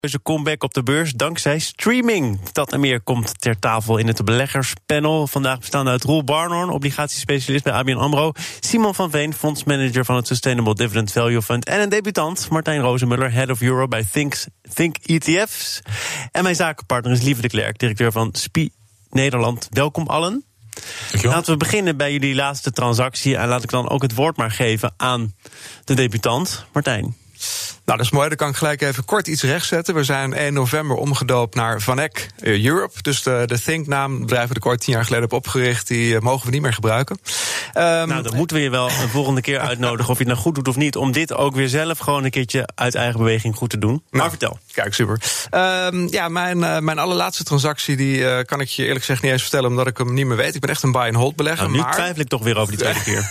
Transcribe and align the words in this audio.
Een 0.00 0.22
comeback 0.22 0.62
op 0.62 0.74
de 0.74 0.82
beurs 0.82 1.12
dankzij 1.12 1.58
streaming. 1.58 2.40
Dat 2.52 2.72
en 2.72 2.80
meer 2.80 3.00
komt 3.00 3.40
ter 3.40 3.58
tafel 3.58 3.96
in 3.96 4.06
het 4.06 4.24
beleggerspanel. 4.24 5.26
Vandaag 5.26 5.58
bestaande 5.58 5.90
uit 5.90 6.04
Roel 6.04 6.24
Barnhorn, 6.24 6.70
obligatiespecialist 6.70 7.64
bij 7.64 7.72
ABN 7.72 7.96
AMRO. 7.96 8.32
Simon 8.60 8.94
van 8.94 9.10
Veen, 9.10 9.34
fondsmanager 9.34 10.04
van 10.04 10.16
het 10.16 10.26
Sustainable 10.26 10.74
Dividend 10.74 11.12
Value 11.12 11.42
Fund. 11.42 11.64
En 11.64 11.80
een 11.80 11.88
debutant, 11.88 12.50
Martijn 12.50 12.80
Rozenmuller, 12.80 13.32
head 13.32 13.50
of 13.50 13.60
Euro 13.60 13.88
bij 13.88 14.06
Think, 14.12 14.34
Think 14.74 14.96
ETF's. 14.96 15.80
En 16.32 16.42
mijn 16.42 16.56
zakenpartner 16.56 17.12
is 17.12 17.22
Lieve 17.22 17.42
de 17.42 17.48
Klerk, 17.48 17.78
directeur 17.78 18.12
van 18.12 18.28
SPI 18.32 18.70
Nederland. 19.10 19.68
Welkom 19.70 20.06
allen. 20.06 20.44
Laten 21.22 21.52
we 21.52 21.58
beginnen 21.58 21.96
bij 21.96 22.12
jullie 22.12 22.34
laatste 22.34 22.70
transactie. 22.70 23.36
En 23.36 23.48
laat 23.48 23.62
ik 23.62 23.70
dan 23.70 23.88
ook 23.88 24.02
het 24.02 24.14
woord 24.14 24.36
maar 24.36 24.50
geven 24.50 24.94
aan 24.96 25.34
de 25.84 25.94
debutant, 25.94 26.66
Martijn. 26.72 27.16
Nou, 27.90 28.02
dat 28.02 28.12
is 28.12 28.18
mooi. 28.18 28.28
Dan 28.28 28.38
kan 28.38 28.48
ik 28.48 28.56
gelijk 28.56 28.82
even 28.82 29.04
kort 29.04 29.26
iets 29.26 29.42
rechtzetten. 29.42 29.94
We 29.94 30.04
zijn 30.04 30.32
1 30.32 30.52
november 30.52 30.96
omgedoopt 30.96 31.54
naar 31.54 31.80
Van 31.80 31.98
Eck 31.98 32.28
eh, 32.38 32.64
Europe. 32.64 33.02
Dus 33.02 33.22
de, 33.22 33.42
de 33.46 33.60
Think-naam, 33.60 34.12
het 34.12 34.20
bedrijf 34.20 34.48
dat 34.48 34.56
ik 34.56 34.66
ooit 34.66 34.80
tien 34.80 34.94
jaar 34.94 35.04
geleden 35.04 35.24
heb 35.24 35.32
opgericht... 35.32 35.88
die 35.88 36.14
eh, 36.16 36.20
mogen 36.20 36.46
we 36.46 36.52
niet 36.52 36.62
meer 36.62 36.72
gebruiken. 36.72 37.18
Um, 37.74 37.82
nou, 37.82 38.22
dan 38.22 38.36
moeten 38.36 38.56
we 38.56 38.62
je 38.62 38.70
wel 38.70 38.86
een 38.86 39.08
volgende 39.08 39.40
keer 39.40 39.58
uitnodigen... 39.58 40.10
of 40.10 40.18
je 40.18 40.24
het 40.24 40.32
nou 40.32 40.44
goed 40.44 40.54
doet 40.54 40.68
of 40.68 40.76
niet... 40.76 40.96
om 40.96 41.12
dit 41.12 41.34
ook 41.34 41.54
weer 41.54 41.68
zelf 41.68 41.98
gewoon 41.98 42.24
een 42.24 42.30
keertje 42.30 42.68
uit 42.74 42.94
eigen 42.94 43.18
beweging 43.18 43.56
goed 43.56 43.70
te 43.70 43.78
doen. 43.78 44.02
Maar 44.10 44.20
nou, 44.20 44.30
vertel. 44.30 44.58
Kijk, 44.72 44.94
super. 44.94 45.20
Um, 45.50 46.08
ja, 46.08 46.28
mijn, 46.28 46.58
uh, 46.58 46.78
mijn 46.78 46.98
allerlaatste 46.98 47.44
transactie... 47.44 47.96
die 47.96 48.18
uh, 48.18 48.38
kan 48.44 48.60
ik 48.60 48.68
je 48.68 48.82
eerlijk 48.82 49.00
gezegd 49.00 49.22
niet 49.22 49.32
eens 49.32 49.42
vertellen... 49.42 49.70
omdat 49.70 49.86
ik 49.86 49.98
hem 49.98 50.14
niet 50.14 50.26
meer 50.26 50.36
weet. 50.36 50.54
Ik 50.54 50.60
ben 50.60 50.70
echt 50.70 50.82
een 50.82 50.92
buy-and-hold 50.92 51.36
belegger. 51.36 51.62
Nou, 51.62 51.76
nu 51.76 51.82
maar... 51.82 51.92
twijfel 51.92 52.20
ik 52.20 52.28
toch 52.28 52.42
weer 52.42 52.56
over 52.56 52.76
die 52.76 52.80
tweede 52.80 53.02
keer. 53.10 53.30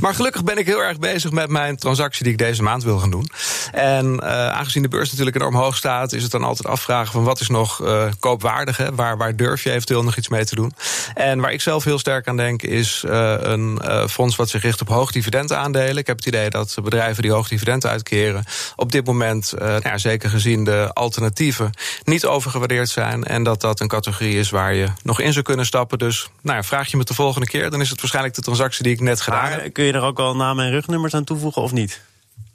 maar 0.00 0.14
gelukkig 0.14 0.44
ben 0.44 0.58
ik 0.58 0.66
heel 0.66 0.82
erg 0.82 0.98
bezig 0.98 1.30
met 1.30 1.48
mijn 1.48 1.76
transactie... 1.76 2.22
die 2.22 2.32
ik 2.32 2.38
deze 2.38 2.62
maand 2.62 2.82
wil 2.82 2.98
gaan 2.98 3.10
doen. 3.10 3.30
En 3.72 4.20
uh, 4.22 4.48
aangezien 4.48 4.82
de 4.82 4.88
beurs 4.88 5.10
natuurlijk 5.10 5.36
enorm 5.36 5.54
hoog 5.54 5.76
staat, 5.76 6.12
is 6.12 6.22
het 6.22 6.30
dan 6.30 6.44
altijd 6.44 6.68
afvragen 6.68 7.12
van 7.12 7.24
wat 7.24 7.40
is 7.40 7.48
nog 7.48 7.82
uh, 7.82 8.04
koopwaardig? 8.18 8.76
Hè? 8.76 8.94
Waar, 8.94 9.16
waar 9.16 9.36
durf 9.36 9.62
je 9.62 9.70
eventueel 9.70 10.02
nog 10.02 10.16
iets 10.16 10.28
mee 10.28 10.44
te 10.44 10.54
doen? 10.54 10.72
En 11.14 11.40
waar 11.40 11.52
ik 11.52 11.60
zelf 11.60 11.84
heel 11.84 11.98
sterk 11.98 12.28
aan 12.28 12.36
denk, 12.36 12.62
is 12.62 13.04
uh, 13.06 13.34
een 13.38 13.80
fonds 14.10 14.36
wat 14.36 14.48
zich 14.48 14.62
richt 14.62 14.80
op 14.80 14.88
hoog 14.88 15.12
aandelen. 15.52 15.96
Ik 15.96 16.06
heb 16.06 16.16
het 16.16 16.26
idee 16.26 16.50
dat 16.50 16.76
bedrijven 16.82 17.22
die 17.22 17.32
hoog 17.32 17.48
dividend 17.48 17.86
uitkeren, 17.86 18.44
op 18.76 18.92
dit 18.92 19.06
moment, 19.06 19.52
nou 19.58 19.80
ja, 19.82 19.98
zeker 19.98 20.30
gezien 20.30 20.64
de 20.64 20.90
alternatieven, 20.92 21.70
niet 22.04 22.26
overgewaardeerd 22.26 22.88
zijn. 22.88 23.24
En 23.24 23.42
dat 23.42 23.60
dat 23.60 23.80
een 23.80 23.88
categorie 23.88 24.38
is 24.38 24.50
waar 24.50 24.74
je 24.74 24.86
nog 25.02 25.20
in 25.20 25.32
zou 25.32 25.44
kunnen 25.44 25.66
stappen. 25.66 25.98
Dus 25.98 26.28
nou 26.42 26.56
ja, 26.56 26.62
vraag 26.62 26.90
je 26.90 26.96
me 26.96 27.04
de 27.04 27.14
volgende 27.14 27.46
keer, 27.46 27.70
dan 27.70 27.80
is 27.80 27.90
het 27.90 28.00
waarschijnlijk 28.00 28.34
de 28.34 28.42
transactie 28.42 28.82
die 28.82 28.92
ik 28.92 29.00
net 29.00 29.20
gedaan 29.20 29.50
heb. 29.50 29.72
Kun 29.72 29.84
je 29.84 29.92
er 29.92 30.02
ook 30.02 30.18
al 30.18 30.36
namen 30.36 30.64
en 30.64 30.70
rugnummers 30.70 31.14
aan 31.14 31.24
toevoegen 31.24 31.62
of 31.62 31.72
niet? 31.72 32.00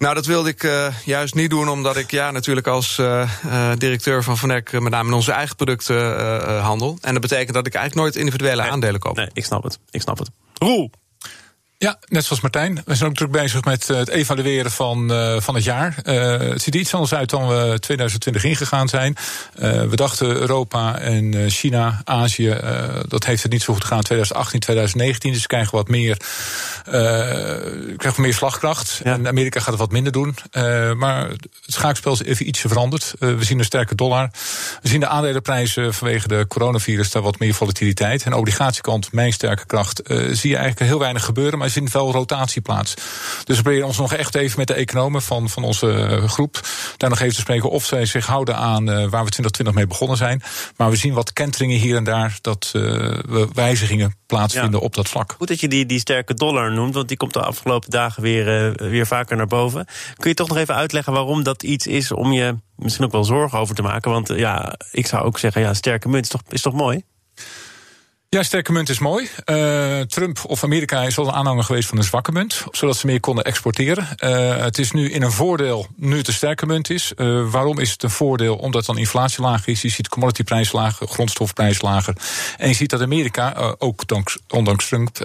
Nou, 0.04 0.16
dat 0.16 0.26
wilde 0.26 0.50
ik 0.50 0.64
uh, 0.64 0.88
juist 1.06 1.36
niet 1.36 1.50
doen, 1.50 1.70
omdat 1.70 1.98
ik 1.98 2.12
ja, 2.12 2.32
natuurlijk 2.32 2.68
als 2.68 2.98
uh, 2.98 3.30
uh, 3.46 3.72
directeur 3.78 4.24
van 4.24 4.38
Vanek 4.38 4.72
met 4.72 4.92
name 4.92 5.08
in 5.08 5.14
onze 5.14 5.32
eigen 5.32 5.56
producten 5.56 6.60
handel. 6.60 6.98
En 7.02 7.12
dat 7.12 7.22
betekent 7.22 7.54
dat 7.54 7.68
ik 7.68 7.74
eigenlijk 7.74 8.06
nooit 8.06 8.16
individuele 8.26 8.62
nee, 8.62 8.72
aandelen 8.72 9.00
koop. 9.00 9.16
Nee, 9.16 9.30
ik 9.34 9.46
snap 9.46 9.64
het. 9.64 9.80
Ik 9.90 10.02
snap 10.02 10.18
het. 10.18 10.30
Roel. 10.54 10.92
Ja, 11.84 11.98
net 12.08 12.26
zoals 12.26 12.42
Martijn. 12.42 12.82
We 12.86 12.96
zijn 12.96 13.10
ook 13.10 13.16
druk 13.16 13.32
bezig 13.32 13.64
met 13.64 13.88
het 13.88 14.10
evalueren 14.10 14.72
van, 14.72 15.12
uh, 15.12 15.40
van 15.40 15.56
het 15.56 15.64
jaar. 15.64 15.96
Uh, 16.04 16.38
het 16.40 16.62
ziet 16.62 16.74
er 16.74 16.80
iets 16.80 16.94
anders 16.94 17.14
uit 17.14 17.30
dan 17.30 17.48
we 17.48 17.80
2020 17.80 18.44
ingegaan 18.44 18.88
zijn. 18.88 19.16
Uh, 19.56 19.84
we 19.84 19.96
dachten 19.96 20.28
Europa 20.28 21.00
en 21.00 21.50
China, 21.50 22.02
Azië, 22.04 22.58
dat 23.08 23.26
heeft 23.26 23.44
het 23.44 23.52
niet 23.52 23.62
zo 23.62 23.74
goed 23.74 23.82
gegaan 23.82 24.02
2018, 24.02 24.60
2019. 24.60 25.32
Dus 25.32 25.42
we 25.42 25.48
krijgen 25.48 25.76
wat 25.76 25.88
meer, 25.88 26.18
krijgen 27.98 28.22
meer 28.22 28.34
slagkracht. 28.34 29.02
Ja. 29.04 29.14
En 29.14 29.28
Amerika 29.28 29.60
gaat 29.60 29.70
het 29.70 29.80
wat 29.80 29.92
minder 29.92 30.12
doen. 30.12 30.36
maar 30.98 31.30
het 31.30 31.48
schaakspel 31.66 32.14
is 32.14 32.24
even 32.24 32.48
ietsje 32.48 32.68
veranderd. 32.68 33.14
we 33.20 33.44
zien 33.44 33.60
een 33.60 33.66
sterke 33.66 33.96
dollar. 33.96 34.30
We 34.82 34.90
zien 34.90 35.00
de 35.00 35.08
aandelenprijzen 35.08 35.94
vanwege 35.94 36.28
de 36.28 36.46
coronavirus 36.48 37.12
daar 37.12 37.22
wat 37.22 37.40
meer 37.40 37.54
volatiliteit. 37.54 38.24
En 38.24 38.32
de 38.32 38.38
obligatiekant, 38.38 39.12
mijn 39.12 39.34
sterke 39.34 39.66
kracht, 39.66 40.02
zie 40.32 40.50
je 40.50 40.58
eigenlijk 40.58 40.80
heel 40.80 41.00
weinig 41.00 41.24
gebeuren. 41.26 41.60
Maar 41.60 41.72
vindt 41.74 41.94
wel 41.94 42.12
rotatie 42.12 42.62
plaats. 42.62 42.94
Dus 43.44 43.56
we 43.56 43.62
proberen 43.62 43.88
ons 43.88 43.98
nog 43.98 44.14
echt 44.14 44.36
even 44.36 44.60
met 44.60 44.68
de 44.68 44.74
economen 44.74 45.22
van, 45.22 45.50
van 45.50 45.64
onze 45.64 46.22
groep 46.28 46.68
daar 46.98 47.10
nog 47.10 47.20
even 47.20 47.34
te 47.34 47.40
spreken 47.40 47.70
of 47.70 47.86
zij 47.86 48.06
zich 48.06 48.26
houden 48.26 48.56
aan 48.56 48.90
uh, 48.90 48.96
waar 48.96 49.24
we 49.24 49.30
2020 49.30 49.74
mee 49.74 49.88
begonnen 49.88 50.18
zijn. 50.18 50.42
Maar 50.78 50.90
we 50.90 50.96
zien 50.96 51.14
wat 51.14 51.34
kenteringen 51.34 51.78
hier 51.78 51.96
en 51.96 52.04
daar 52.04 52.38
dat 52.42 52.72
uh, 52.76 52.84
we 53.28 53.48
wijzigingen 53.54 54.16
plaatsvinden 54.26 54.80
ja. 54.80 54.86
op 54.86 54.96
dat 54.96 55.10
vlak. 55.10 55.36
Goed 55.38 55.48
dat 55.48 55.60
je 55.60 55.68
die, 55.68 55.86
die 55.86 56.00
sterke 56.00 56.34
dollar 56.34 56.72
noemt, 56.72 56.94
want 56.94 57.08
die 57.08 57.18
komt 57.18 57.34
de 57.34 57.42
afgelopen 57.42 57.90
dagen 57.90 58.22
weer, 58.22 58.74
weer 58.90 59.08
vaker 59.08 59.38
naar 59.38 59.48
boven. 59.48 59.86
Kun 60.16 60.30
je 60.30 60.36
toch 60.36 60.48
nog 60.48 60.58
even 60.58 60.76
uitleggen 60.76 61.14
waarom 61.14 61.44
dat 61.44 61.64
iets 61.64 61.88
is 61.88 62.12
om 62.12 62.32
je 62.32 62.56
misschien 62.76 63.06
ook 63.06 63.12
wel 63.12 63.24
zorgen 63.24 63.60
over 63.60 63.76
te 63.76 63.82
maken? 63.82 64.12
Want 64.12 64.28
ja, 64.28 64.76
ik 64.92 65.08
zou 65.08 65.24
ook 65.26 65.40
zeggen, 65.40 65.62
ja, 65.62 65.74
sterke 65.74 66.10
munt 66.10 66.24
is 66.24 66.30
toch, 66.30 66.42
is 66.50 66.62
toch 66.62 66.74
mooi? 66.74 67.04
Ja, 68.34 68.44
sterke 68.44 68.72
munt 68.72 68.90
is 68.90 69.00
mooi. 69.00 69.30
Uh, 69.46 70.00
Trump 70.00 70.40
of 70.48 70.64
Amerika 70.64 71.02
is 71.02 71.16
wel 71.16 71.28
een 71.28 71.34
aanhanger 71.34 71.64
geweest 71.64 71.90
van 71.90 71.98
een 71.98 72.04
zwakke 72.04 72.32
munt, 72.32 72.64
zodat 72.72 72.98
ze 72.98 73.06
meer 73.06 73.20
konden 73.20 73.44
exporteren. 73.44 74.08
Uh, 74.18 74.58
het 74.58 74.78
is 74.78 74.92
nu 74.92 75.12
in 75.12 75.22
een 75.22 75.32
voordeel 75.32 75.88
nu 75.96 76.18
het 76.18 76.28
een 76.28 76.34
sterke 76.34 76.66
munt 76.66 76.90
is. 76.90 77.14
Uh, 77.16 77.52
waarom 77.52 77.80
is 77.80 77.92
het 77.92 78.04
een 78.04 78.10
voordeel? 78.10 78.56
Omdat 78.56 78.86
dan 78.86 78.98
inflatie 78.98 79.42
lager 79.42 79.70
is. 79.70 79.82
Je 79.82 79.90
ziet 79.90 80.10
commodityprijs 80.10 80.72
lager, 80.72 81.08
grondstofprijs 81.08 81.82
lager. 81.82 82.16
En 82.58 82.68
je 82.68 82.74
ziet 82.74 82.90
dat 82.90 83.02
Amerika, 83.02 83.76
ook 83.78 84.08
dank, 84.08 84.38
ondanks 84.50 84.88
Trump, 84.88 85.18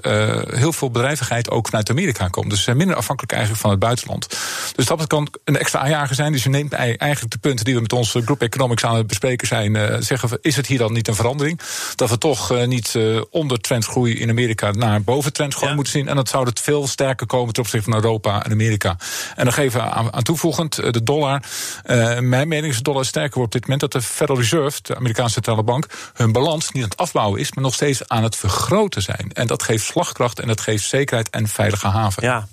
heel 0.50 0.72
veel 0.72 0.90
bedrijvigheid 0.90 1.50
ook 1.50 1.66
vanuit 1.66 1.90
Amerika 1.90 2.28
komt. 2.28 2.50
Dus 2.50 2.58
ze 2.58 2.64
zijn 2.64 2.76
minder 2.76 2.96
afhankelijk 2.96 3.32
eigenlijk 3.32 3.62
van 3.62 3.70
het 3.70 3.80
buitenland. 3.80 4.38
Dus 4.74 4.86
dat 4.86 5.06
kan 5.06 5.28
een 5.44 5.56
extra 5.56 5.80
aanjager 5.80 6.14
zijn. 6.14 6.32
Dus 6.32 6.42
je 6.42 6.48
neemt 6.48 6.72
eigenlijk 6.72 7.30
de 7.30 7.38
punten 7.38 7.64
die 7.64 7.74
we 7.74 7.80
met 7.80 7.92
onze 7.92 8.22
groep 8.22 8.42
Economics 8.42 8.84
aan 8.84 8.96
het 8.96 9.06
bespreken 9.06 9.46
zijn. 9.46 10.02
zeggen 10.02 10.28
we, 10.28 10.38
is 10.42 10.56
het 10.56 10.66
hier 10.66 10.78
dan 10.78 10.92
niet 10.92 11.08
een 11.08 11.14
verandering? 11.14 11.60
Dat 11.94 12.10
we 12.10 12.18
toch 12.18 12.66
niet 12.66 12.97
uh, 12.98 13.22
onder 13.30 13.60
trendgroei 13.60 14.18
in 14.18 14.30
Amerika 14.30 14.70
naar 14.70 15.02
boven 15.02 15.32
trendgroei 15.32 15.68
ja. 15.68 15.74
moeten 15.74 15.92
zien. 15.92 16.08
En 16.08 16.16
dat 16.16 16.28
zou 16.28 16.46
het 16.46 16.60
veel 16.60 16.86
sterker 16.86 17.26
komen 17.26 17.52
ten 17.52 17.62
opzichte 17.62 17.90
van 17.90 18.02
Europa 18.02 18.44
en 18.44 18.52
Amerika. 18.52 18.96
En 19.36 19.44
nog 19.44 19.56
even 19.56 19.92
aan, 19.92 20.12
aan 20.12 20.22
toevoegend, 20.22 20.92
de 20.92 21.02
dollar. 21.02 21.42
Uh, 21.86 22.18
mijn 22.18 22.48
mening 22.48 22.72
is 22.72 22.76
de 22.76 22.82
dollar 22.82 23.04
sterker 23.04 23.38
wordt 23.38 23.54
op 23.54 23.60
dit 23.60 23.62
moment 23.62 23.80
dat 23.80 23.92
de 23.92 24.08
Federal 24.08 24.40
Reserve, 24.40 24.78
de 24.82 24.96
Amerikaanse 24.96 25.32
centrale 25.32 25.62
bank, 25.62 25.86
hun 26.14 26.32
balans 26.32 26.70
niet 26.70 26.82
aan 26.82 26.88
het 26.88 26.98
afbouwen 26.98 27.40
is, 27.40 27.52
maar 27.52 27.64
nog 27.64 27.74
steeds 27.74 28.08
aan 28.08 28.22
het 28.22 28.36
vergroten 28.36 29.02
zijn. 29.02 29.30
En 29.32 29.46
dat 29.46 29.62
geeft 29.62 29.84
slagkracht 29.84 30.40
en 30.40 30.48
dat 30.48 30.60
geeft 30.60 30.84
zekerheid 30.84 31.30
en 31.30 31.48
veilige 31.48 31.86
haven. 31.86 32.22
Ja. 32.22 32.48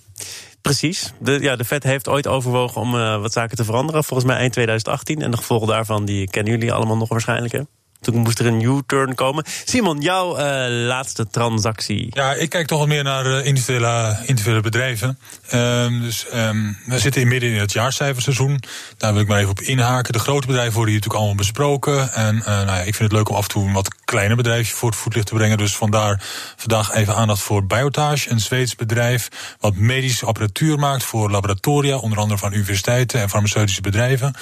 Precies. 0.61 1.13
De, 1.19 1.39
ja, 1.41 1.55
de 1.55 1.65
Fed 1.65 1.83
heeft 1.83 2.07
ooit 2.07 2.27
overwogen 2.27 2.81
om 2.81 2.95
uh, 2.95 3.21
wat 3.21 3.33
zaken 3.33 3.57
te 3.57 3.63
veranderen. 3.63 4.03
Volgens 4.03 4.29
mij 4.29 4.37
eind 4.37 4.53
2018. 4.53 5.21
En 5.21 5.31
de 5.31 5.37
gevolgen 5.37 5.67
daarvan 5.67 6.05
die 6.05 6.29
kennen 6.29 6.53
jullie 6.53 6.73
allemaal 6.73 6.97
nog 6.97 7.09
waarschijnlijk. 7.09 7.53
Hè? 7.53 7.61
Toen 8.01 8.17
moest 8.17 8.39
er 8.39 8.45
een 8.45 8.61
U-turn 8.61 9.15
komen. 9.15 9.45
Simon, 9.65 10.01
jouw 10.01 10.39
uh, 10.39 10.43
laatste 10.87 11.27
transactie. 11.27 12.07
Ja, 12.09 12.33
ik 12.33 12.49
kijk 12.49 12.67
toch 12.67 12.79
wat 12.79 12.87
meer 12.87 13.03
naar 13.03 13.25
uh, 13.25 13.45
individuele, 13.45 14.17
individuele 14.25 14.61
bedrijven. 14.61 15.19
Um, 15.53 16.01
dus 16.01 16.25
um, 16.33 16.77
we 16.85 16.99
zitten 16.99 17.21
in 17.21 17.27
midden 17.27 17.49
in 17.49 17.59
het 17.59 17.71
jaarcijferseizoen. 17.71 18.63
Daar 18.97 19.13
wil 19.13 19.21
ik 19.21 19.27
maar 19.27 19.37
even 19.37 19.49
op 19.49 19.61
inhaken. 19.61 20.13
De 20.13 20.19
grote 20.19 20.47
bedrijven 20.47 20.73
worden 20.73 20.93
hier 20.93 21.01
natuurlijk 21.01 21.19
allemaal 21.19 21.45
besproken. 21.45 22.13
En 22.13 22.35
uh, 22.35 22.45
nou 22.45 22.65
ja, 22.65 22.77
ik 22.77 22.95
vind 22.95 22.97
het 22.97 23.11
leuk 23.11 23.29
om 23.29 23.35
af 23.35 23.43
en 23.43 23.49
toe 23.49 23.67
een 23.67 23.73
wat 23.73 23.95
kleiner 24.05 24.35
bedrijfje 24.35 24.75
voor 24.75 24.89
het 24.89 24.99
voetlicht 24.99 25.27
te 25.27 25.33
brengen. 25.33 25.57
Dus 25.57 25.75
vandaar 25.75 26.23
vandaag 26.55 26.93
even 26.93 27.15
aandacht 27.15 27.41
voor 27.41 27.65
Biotage, 27.65 28.29
een 28.29 28.39
Zweeds 28.39 28.75
bedrijf 28.75 29.29
wat 29.59 29.75
medische 29.75 30.25
apparatuur 30.25 30.79
maakt 30.79 31.03
voor 31.03 31.31
laboratoria, 31.31 31.97
onder 31.97 32.19
andere 32.19 32.39
van 32.39 32.53
universiteiten 32.53 33.21
en 33.21 33.29
farmaceutische 33.29 33.81
bedrijven. 33.81 34.35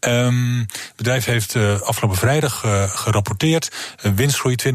Um, 0.00 0.58
het 0.58 0.96
bedrijf 0.96 1.24
heeft 1.24 1.56
afgelopen 1.82 2.18
vrijdag 2.18 2.64
gerapporteerd. 2.98 3.68
Uh, 4.02 4.12
winstgroei 4.12 4.54
20%, 4.68 4.70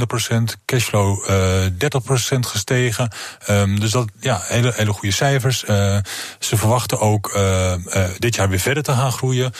cashflow 0.66 1.30
uh, 1.30 1.66
30% 1.66 2.40
gestegen. 2.40 3.12
Um, 3.50 3.80
dus 3.80 3.92
dat, 3.92 4.10
ja, 4.20 4.42
hele, 4.44 4.74
hele 4.76 4.94
goede 4.94 5.16
cijfers. 5.16 5.64
Uh, 5.64 5.98
ze 6.40 6.58
verwachten 6.58 7.00
ook 7.00 7.40
dit 8.18 8.36
jaar 8.36 8.50
weer 8.50 8.60
verder 8.60 8.84
te 8.84 8.92
gaan 8.92 9.12
groeien. 9.12 9.54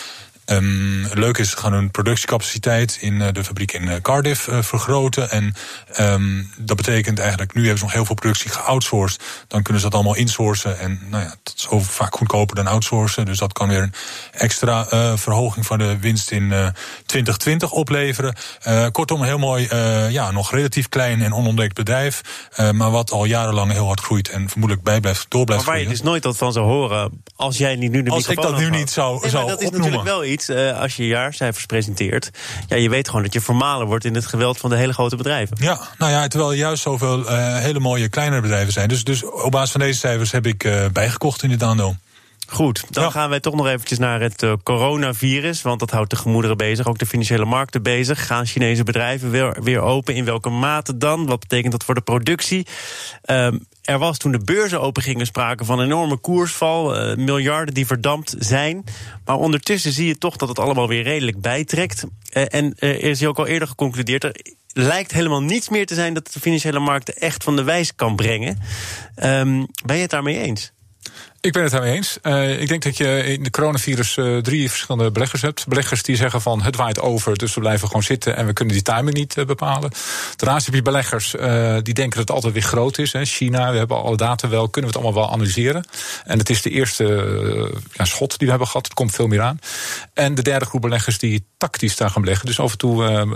Um, 0.52 1.08
leuk 1.14 1.38
is, 1.38 1.50
ze 1.50 1.58
gaan 1.58 1.74
hun 1.74 1.92
productiecapaciteit 1.92 2.98
in 3.02 3.20
de 3.34 3.44
fabriek 3.44 3.72
in 3.72 4.02
Cardiff 4.02 4.48
vergroten. 4.52 5.30
En 5.30 5.54
um, 6.00 6.52
dat 6.58 6.78
betekent 6.78 7.20
eigenlijk, 7.20 7.54
nu 7.54 7.62
hebben 7.62 7.80
ze 7.80 7.84
nog 7.84 7.94
heel 7.94 8.06
veel 8.06 8.16
productie 8.16 8.52
geoutsourced. 8.52 9.22
Dan 9.48 9.62
kunnen 9.62 9.82
ze 9.82 9.90
dat 9.90 10.00
allemaal 10.00 10.16
insourcen. 10.16 10.80
En 10.80 11.00
nou 11.10 11.24
ja, 11.24 11.36
dat 11.44 11.54
is 11.58 11.68
over 11.68 11.92
vaak 11.92 12.16
goedkoper 12.16 12.56
dan 12.56 12.68
outsourcen. 12.68 13.26
Dus 13.26 13.38
dat 13.38 13.54
kan 13.54 13.68
weer 13.68 13.82
een 13.82 13.94
extra 14.32 14.86
verhoging 15.18 15.66
van 15.66 15.78
de 15.78 15.98
winst 16.00 16.32
in 16.32 16.54
2020 17.06 17.72
opleveren. 17.72 18.36
kortom, 18.92 19.22
een 19.22 19.28
heel 19.28 19.38
mooi, 19.38 19.68
ja, 20.10 20.32
nog 20.32 20.52
relatief 20.52 20.90
klein 20.90 21.22
en 21.22 21.34
onontdekt 21.34 21.76
bedrijf. 21.76 22.22
maar 22.72 22.92
wat 22.92 23.12
al 23.12 23.26
jarenlang 23.26 23.72
heel 23.72 23.86
hard 23.86 24.00
groeit 24.00 24.30
en 24.30 24.50
vermoedelijk 24.50 24.86
bij 24.86 25.00
blijft, 25.00 25.26
door 25.30 25.46
blijft 25.46 25.66
maar 25.66 25.74
waar 25.74 25.84
je 25.84 25.90
dus 25.90 26.02
nooit 26.02 26.24
dat 26.24 26.38
van 26.38 26.54
zou 26.54 26.66
horen 26.66 27.22
als 27.36 27.58
jij 27.58 27.76
niet 27.76 27.92
nu 27.92 28.04
de 28.04 28.10
als 28.10 28.28
microfoon 28.28 28.54
ik 28.54 28.60
dat 28.60 28.72
nu 28.72 28.78
niet 28.78 28.90
zou, 28.90 29.22
nee, 29.22 29.30
zou 29.30 29.48
dat 29.48 29.62
is 29.62 29.70
natuurlijk 29.70 30.04
wel 30.04 30.26
iets, 30.26 30.41
uh, 30.50 30.80
als 30.80 30.96
je 30.96 31.08
jaarcijfers 31.08 31.66
presenteert. 31.66 32.30
Ja, 32.68 32.76
je 32.76 32.90
weet 32.90 33.08
gewoon 33.08 33.24
dat 33.24 33.34
je 33.34 33.42
vermalen 33.42 33.88
wordt 33.88 34.06
in 34.06 34.16
het 34.16 34.26
geweld 34.26 34.58
van 34.58 34.70
de 34.70 34.76
hele 34.76 34.94
grote 34.94 35.16
bedrijven. 35.16 35.58
Ja, 35.60 35.80
nou 35.98 36.12
ja, 36.12 36.28
terwijl 36.28 36.52
er 36.52 36.58
juist 36.58 36.84
zoveel 36.84 37.20
uh, 37.20 37.58
hele 37.58 37.80
mooie 37.80 38.10
kleinere 38.10 38.42
bedrijven 38.42 38.74
zijn. 38.74 38.88
Dus, 38.88 39.04
dus 39.04 39.24
op 39.24 39.52
basis 39.52 39.72
van 39.72 39.80
deze 39.80 40.00
cijfers 40.00 40.32
heb 40.32 40.46
ik 40.46 40.64
uh, 40.64 40.86
bijgekocht 40.94 41.44
in 41.44 41.50
dit 41.50 41.64
aandeel. 41.64 41.96
Goed, 42.48 42.84
dan 42.90 43.12
gaan 43.12 43.30
wij 43.30 43.40
toch 43.40 43.56
nog 43.56 43.68
eventjes 43.68 43.98
naar 43.98 44.22
het 44.22 44.44
uh, 44.44 44.54
coronavirus. 44.64 45.62
Want 45.62 45.80
dat 45.80 45.92
houdt 45.92 46.10
de 46.10 46.16
gemoederen 46.16 46.58
bezig, 46.58 46.88
ook 46.88 46.98
de 46.98 47.06
financiële 47.06 47.46
markten 47.46 47.84
bezig. 47.84 48.26
Gaan 48.26 48.46
Chinese 48.46 48.84
bedrijven 48.84 49.30
weer, 49.30 49.58
weer 49.64 49.80
open? 49.80 50.16
In 50.16 50.26
welke 50.26 50.50
mate 50.50 50.98
dan? 50.98 51.26
Wat 51.26 51.40
betekent 51.40 51.72
dat 51.72 51.84
voor 51.84 51.96
de 51.96 52.02
productie? 52.02 52.68
Um, 53.26 53.66
er 53.82 54.00
was 54.00 54.18
toen 54.18 54.32
de 54.32 54.44
beurzen 54.44 54.82
open 54.82 55.04
gingen 55.04 55.26
sprake 55.26 55.66
van 55.66 55.80
een 55.80 55.86
enorme 55.86 56.18
koersval. 56.18 57.10
Uh, 57.10 57.16
miljarden 57.16 57.74
die 57.74 57.86
verdampt 57.86 58.36
zijn. 58.40 58.84
Maar 59.26 59.36
ondertussen 59.36 59.92
zie 59.92 60.08
je 60.08 60.18
toch 60.18 60.36
dat 60.36 60.50
het 60.50 60.60
allemaal 60.60 60.88
weer 60.88 61.04
redelijk 61.04 61.42
bijtrekt. 61.42 62.04
Uh, 62.34 62.44
en 62.48 62.74
er 62.78 63.04
is 63.04 63.26
ook 63.26 63.38
al 63.38 63.48
eerder 63.48 63.68
geconcludeerd. 63.68 64.24
Er 64.24 64.36
lijkt 64.74 65.12
helemaal 65.12 65.42
niets 65.42 65.70
meer 65.70 65.86
te 65.86 65.96
zijn 65.96 66.14
dat 66.14 66.34
de 66.34 66.40
financiële 66.40 66.80
markten 66.80 67.16
echt 67.16 67.44
van 67.44 67.56
de 67.56 67.64
wijs 67.64 67.96
kan 67.96 68.16
brengen. 68.16 68.60
Um, 69.24 69.68
ben 69.86 69.96
je 69.96 70.02
het 70.02 70.12
daarmee 70.12 70.40
eens? 70.40 70.72
Ik 71.42 71.52
ben 71.52 71.64
het 71.64 71.72
daarmee 71.72 71.96
eens. 71.96 72.18
Uh, 72.24 72.62
ik 72.62 72.68
denk 72.68 72.84
dat 72.84 72.98
je 72.98 73.24
in 73.24 73.44
de 73.44 73.50
coronavirus 73.50 74.18
uh, 74.18 74.38
drie 74.38 74.70
verschillende 74.70 75.12
beleggers 75.12 75.42
hebt. 75.42 75.68
Beleggers 75.68 76.04
die 76.04 76.16
zeggen 76.16 76.42
van 76.42 76.62
het 76.62 76.76
waait 76.76 77.00
over, 77.00 77.38
dus 77.38 77.54
we 77.54 77.60
blijven 77.60 77.88
gewoon 77.88 78.04
zitten 78.04 78.36
en 78.36 78.46
we 78.46 78.54
kunnen 78.54 78.74
die 78.74 78.84
timing 78.84 79.18
niet 79.18 79.38
uh, 79.38 79.46
bepalen. 79.46 79.92
Daarnaast 80.36 80.66
heb 80.66 80.76
je 80.76 80.82
beleggers 80.82 81.32
die 81.84 81.94
denken 81.94 82.10
dat 82.10 82.28
het 82.28 82.32
altijd 82.32 82.54
weer 82.54 82.62
groot 82.62 82.98
is. 82.98 83.14
Hè. 83.14 83.26
China, 83.26 83.72
we 83.72 83.78
hebben 83.78 83.98
alle 83.98 84.18
data 84.18 84.50
wel, 84.50 84.70
kunnen 84.70 84.92
we 84.92 84.98
het 84.98 85.06
allemaal 85.06 85.24
wel 85.24 85.34
analyseren. 85.34 85.86
En 86.26 86.38
het 86.38 86.50
is 86.50 86.62
de 86.62 86.70
eerste 86.70 87.06
ja, 87.94 88.06
schot 88.06 88.30
die 88.30 88.46
we 88.48 88.50
hebben 88.50 88.68
gehad, 88.68 88.88
er 88.88 88.94
komt 88.94 89.16
veel 89.16 89.28
meer 89.28 89.42
aan. 89.42 89.60
En 90.14 90.36
de 90.36 90.42
derde 90.42 90.66
groep 90.66 90.82
beleggers 90.82 91.18
die 91.18 91.46
tactisch 91.58 91.96
daar 91.96 92.10
gaan 92.10 92.22
beleggen. 92.22 92.46
Dus 92.46 92.60
af 92.60 92.72
en 92.72 92.78
toe 92.78 93.28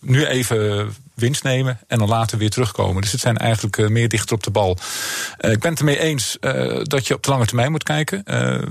nu 0.00 0.26
even 0.26 0.94
winst 1.18 1.42
nemen 1.42 1.78
en 1.86 1.98
dan 1.98 2.08
later 2.08 2.38
weer 2.38 2.50
terugkomen. 2.50 3.02
Dus 3.02 3.12
het 3.12 3.20
zijn 3.20 3.36
eigenlijk 3.36 3.76
uh, 3.76 3.88
meer 3.88 4.08
dichter 4.08 4.34
op 4.36 4.42
de 4.42 4.50
bal. 4.50 4.78
Uh, 5.40 5.52
ik 5.52 5.60
ben 5.60 5.70
het 5.70 5.78
ermee 5.78 5.98
eens 5.98 6.36
uh, 6.40 6.80
dat 6.82 7.06
je 7.06 7.14
op 7.14 7.22
de 7.22 7.30
lange 7.30 7.46
termijn 7.46 7.70
moet 7.70 7.82
kijken. 7.82 8.24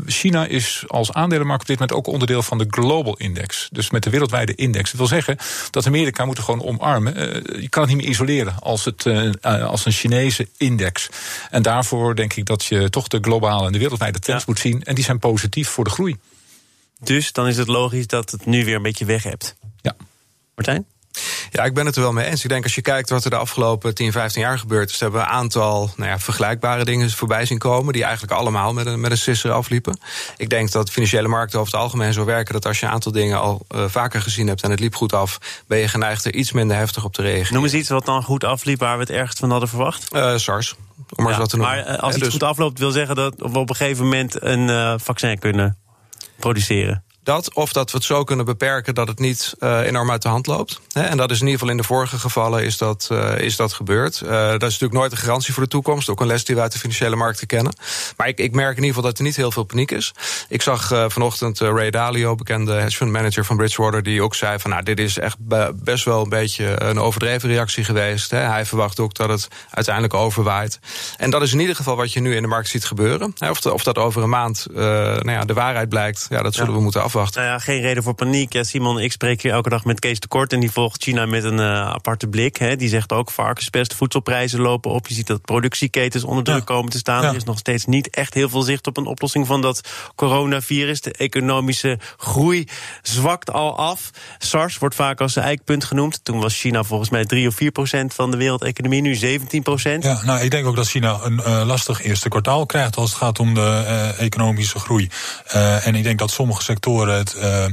China 0.06 0.46
is 0.46 0.84
als 0.88 1.14
aandelenmarkt 1.14 1.62
op 1.62 1.68
dit 1.68 1.80
moment 1.80 1.98
ook 1.98 2.14
onderdeel 2.14 2.44
van 2.44 2.58
de 2.58 2.66
Global 2.70 3.18
Index. 3.18 3.70
Dus 3.72 3.90
met 3.90 4.04
de 4.04 4.10
wereldwijde 4.10 4.56
index. 4.56 4.90
Dat 4.90 5.00
wil 5.00 5.08
zeggen 5.08 5.38
dat 5.72 5.86
Amerika 5.86 6.26
moet 6.26 6.40
gewoon 6.40 6.64
omarmen. 6.64 7.14
je 7.62 7.70
kan 7.70 7.82
het 7.82 7.92
niet 7.92 8.02
meer 8.02 8.10
isoleren 8.10 8.56
als, 8.60 8.86
het, 8.86 9.06
als 9.42 9.86
een 9.86 9.92
Chinese 9.92 10.48
index. 10.58 11.10
En 11.50 11.62
daarvoor 11.62 12.16
denk 12.16 12.34
ik 12.34 12.46
dat 12.46 12.66
je 12.66 12.90
toch 12.90 13.08
de 13.08 13.18
globale 13.22 13.66
en 13.66 13.72
de 13.72 13.80
wereldwijde 13.80 14.20
trends 14.20 14.44
ja. 14.46 14.52
moet 14.52 14.62
zien. 14.62 14.84
En 14.84 14.96
die 14.96 15.04
zijn 15.04 15.20
positief 15.20 15.70
voor 15.70 15.84
de 15.84 15.90
groei. 15.90 16.18
Dus 17.00 17.32
dan 17.32 17.48
is 17.48 17.58
het 17.58 17.68
logisch 17.68 18.08
dat 18.08 18.32
het 18.32 18.46
nu 18.46 18.66
weer 18.66 18.76
een 18.76 18.82
beetje 18.82 19.06
weg 19.06 19.24
hebt. 19.24 19.56
Ja. 19.82 19.96
Martijn? 20.56 20.86
Ja, 21.52 21.64
ik 21.64 21.74
ben 21.74 21.86
het 21.86 21.96
er 21.96 22.02
wel 22.02 22.14
mee 22.14 22.26
eens. 22.26 22.44
Ik 22.44 22.50
denk 22.50 22.64
als 22.64 22.76
je 22.76 22.82
kijkt 22.82 23.10
wat 23.10 23.24
er 23.24 23.30
de 23.30 23.36
afgelopen 23.36 23.96
10, 23.96 24.12
15 24.12 24.42
jaar 24.42 24.60
gebeurd 24.60 24.90
is, 24.90 25.00
hebben 25.00 25.20
we 25.20 25.26
een 25.26 25.32
aantal 25.32 25.92
nou 25.96 26.10
ja, 26.10 26.20
vergelijkbare 26.20 26.86
dingen 26.86 27.12
voorbij 27.12 27.46
zien 27.46 27.58
komen, 27.58 27.94
die 27.94 28.04
eigenlijk 28.04 28.34
allemaal 28.34 28.74
met 28.74 28.86
een, 28.86 29.00
met 29.00 29.12
een 29.12 29.18
sisser 29.18 29.52
afliepen. 29.52 30.00
Ik 30.38 30.50
denk 30.50 30.72
dat 30.72 30.90
financiële 30.90 31.28
markten 31.28 31.60
over 31.60 31.74
het 31.74 31.82
algemeen 31.82 32.14
zo 32.14 32.26
werken 32.26 32.54
dat 32.54 32.66
als 32.66 32.80
je 32.80 32.86
een 32.86 32.92
aantal 32.92 33.12
dingen 33.12 33.40
al 33.40 33.66
uh, 33.76 33.84
vaker 33.88 34.22
gezien 34.22 34.48
hebt 34.48 34.64
en 34.64 34.72
het 34.72 34.80
liep 34.80 34.96
goed 34.96 35.14
af, 35.14 35.38
ben 35.68 35.78
je 35.78 35.88
geneigd 35.88 36.26
er 36.26 36.34
iets 36.34 36.52
minder 36.52 36.78
heftig 36.78 37.04
op 37.04 37.14
te 37.14 37.22
reageren. 37.22 37.54
Noem 37.54 37.64
eens 37.64 37.74
iets 37.74 37.90
wat 37.90 38.06
dan 38.06 38.24
goed 38.24 38.44
afliep 38.44 38.80
waar 38.80 38.96
we 38.96 39.02
het 39.02 39.12
ergst 39.12 39.40
van 39.40 39.52
hadden 39.52 39.70
verwacht. 39.70 40.16
Uh, 40.16 40.38
SARS. 40.38 40.76
Om 41.16 41.24
maar, 41.24 41.34
ja, 41.34 41.40
wat 41.40 41.50
te 41.50 41.58
noemen. 41.58 41.76
maar 41.76 41.96
uh, 41.96 42.00
als 42.00 42.14
iets 42.14 42.24
dus... 42.24 42.34
goed 42.34 42.44
afloopt, 42.44 42.80
wil 42.80 42.92
zeggen 42.92 43.16
dat 43.16 43.34
we 43.38 43.58
op 43.58 43.70
een 43.70 43.76
gegeven 43.76 44.04
moment 44.04 44.42
een 44.42 45.00
vaccin 45.00 45.40
kunnen 45.40 45.78
produceren. 46.40 47.04
Dat, 47.28 47.54
of 47.54 47.74
dat 47.74 47.92
we 47.92 47.98
het 47.98 48.06
zo 48.06 48.24
kunnen 48.24 48.46
beperken 48.46 48.96
dat 48.96 49.08
het 49.08 49.20
niet 49.20 49.56
uh, 49.60 49.80
enorm 49.80 50.12
uit 50.12 50.22
de 50.22 50.28
hand 50.28 50.48
loopt. 50.48 50.80
En 50.94 51.18
dat 51.18 51.32
is 51.32 51.40
in 51.40 51.46
ieder 51.46 51.60
geval 51.60 51.74
in 51.76 51.82
de 51.82 51.88
vorige 51.88 52.20
gevallen 52.20 52.64
is 52.64 52.78
dat, 52.78 53.10
uh, 53.12 53.40
is 53.40 53.56
dat 53.56 53.74
gebeurd. 53.74 54.22
Uh, 54.24 54.30
dat 54.30 54.54
is 54.54 54.60
natuurlijk 54.62 54.94
nooit 54.94 55.12
een 55.12 55.18
garantie 55.18 55.54
voor 55.54 55.64
de 55.64 55.70
toekomst. 55.70 56.10
Ook 56.10 56.22
een 56.22 56.28
les 56.28 56.46
die 56.46 56.56
we 56.56 56.62
uit 56.62 56.72
de 56.72 56.80
financiële 56.80 57.16
markten 57.16 57.48
kennen. 57.48 57.74
Maar 58.18 58.28
ik, 58.28 58.40
ik 58.40 58.52
merk 58.52 58.78
in 58.78 58.84
ieder 58.84 58.88
geval 58.88 59.10
dat 59.10 59.18
er 59.18 59.24
niet 59.24 59.36
heel 59.36 59.52
veel 59.52 59.64
paniek 59.64 59.92
is. 59.92 60.14
Ik 60.50 60.62
zag 60.62 60.88
vanochtend 61.08 61.60
Ray 61.60 61.90
Dalio, 61.90 62.36
bekende 62.36 62.74
hedge 62.74 62.98
fund 62.98 63.12
manager 63.12 63.46
van 63.46 63.58
Bridgewater, 63.58 64.04
die 64.04 64.22
ook 64.22 64.36
zei 64.36 64.60
van 64.60 64.70
nou, 64.70 64.84
dit 64.84 65.00
is 65.00 65.18
echt 65.18 65.38
best 65.76 66.06
wel 66.06 66.24
een 66.24 66.30
beetje 66.30 66.84
een 66.84 67.00
overdreven 67.00 67.50
reactie 67.50 67.84
geweest. 67.84 68.32
Hè. 68.32 68.40
Hij 68.40 68.66
verwacht 68.66 69.00
ook 69.00 69.14
dat 69.14 69.30
het 69.30 69.48
uiteindelijk 69.70 70.14
overwaait. 70.14 70.80
En 71.18 71.30
dat 71.30 71.42
is 71.42 71.54
in 71.54 71.60
ieder 71.60 71.76
geval 71.76 71.96
wat 71.96 72.14
je 72.14 72.20
nu 72.20 72.36
in 72.36 72.42
de 72.42 72.48
markt 72.48 72.70
ziet 72.70 72.86
gebeuren. 72.86 73.34
Of, 73.50 73.62
de, 73.62 73.74
of 73.74 73.84
dat 73.84 73.98
over 73.98 74.24
een 74.24 74.30
maand 74.30 74.66
nou 74.74 75.32
ja, 75.32 75.46
de 75.46 75.54
waarheid 75.54 75.90
blijkt, 75.90 76.26
ja, 76.30 76.42
dat 76.42 76.54
zullen 76.54 76.70
ja. 76.70 76.76
we 76.76 76.84
moeten 76.84 77.02
afwachten. 77.02 77.17
Nou 77.18 77.48
ja, 77.48 77.60
geen 77.60 77.82
reden 77.82 78.04
voor 78.04 78.14
paniek. 78.14 78.54
Ja, 78.54 78.64
Simon, 78.64 79.00
ik 79.00 79.12
spreek 79.12 79.42
hier 79.42 79.52
elke 79.52 79.70
dag 79.70 79.86
met 79.86 80.00
Kees 80.00 80.20
Tekort 80.20 80.54
en 80.54 80.60
die 80.60 80.72
volgt 80.72 81.04
China 81.04 81.26
met 81.26 81.44
een 81.44 81.60
uh, 81.60 81.90
aparte 81.90 82.28
blik. 82.28 82.58
Hè. 82.58 82.76
Die 82.76 82.90
zegt 82.90 83.12
ook 83.12 83.32
varkenspest, 83.32 83.94
voedselprijzen 83.94 84.60
lopen 84.60 84.92
op. 84.92 85.08
Je 85.08 85.14
ziet 85.14 85.28
dat 85.28 85.42
productieketens 85.42 86.24
onder 86.24 86.44
druk 86.44 86.58
ja. 86.58 86.64
komen 86.64 86.92
te 86.92 86.98
staan. 86.98 87.22
Ja. 87.22 87.30
Er 87.30 87.36
is 87.36 87.44
nog 87.44 87.58
steeds 87.58 87.86
niet 87.86 88.10
echt 88.10 88.34
heel 88.34 88.50
veel 88.50 88.62
zicht 88.62 88.88
op 88.88 88.98
een 88.98 89.06
oplossing 89.06 89.48
van 89.48 89.62
dat 89.62 89.82
coronavirus. 90.16 91.02
De 91.02 91.12
economische 91.12 92.00
groei 92.18 92.68
zwakt 93.02 93.52
al 93.52 93.78
af. 93.78 94.10
SARS 94.38 94.78
wordt 94.78 94.96
vaak 94.96 95.22
als 95.22 95.36
eikpunt 95.36 95.84
genoemd. 95.84 96.20
Toen 96.24 96.40
was 96.40 96.60
China 96.60 96.84
volgens 96.84 97.10
mij 97.10 97.26
3 97.26 97.48
of 97.48 97.56
4 97.56 97.72
procent 97.72 98.14
van 98.14 98.32
de 98.32 98.38
wereldeconomie, 98.38 99.02
nu 99.02 99.16
17 99.16 99.64
procent. 99.64 100.04
Ja, 100.04 100.22
nou, 100.24 100.42
ik 100.42 100.52
denk 100.52 100.66
ook 100.66 100.76
dat 100.76 100.88
China 100.88 101.20
een 101.24 101.42
uh, 101.48 101.64
lastig 101.66 102.04
eerste 102.04 102.30
kwartaal 102.30 102.66
krijgt 102.66 102.96
als 102.96 103.10
het 103.10 103.20
gaat 103.20 103.40
om 103.40 103.54
de 103.54 103.62
uh, 103.62 104.22
economische 104.26 104.80
groei. 104.80 105.10
en 105.84 105.96
ik 105.96 106.04
denk 106.04 106.20
dat 106.20 106.32
sommige 106.32 106.64
sectoren 106.64 107.07
uh, 107.08 107.66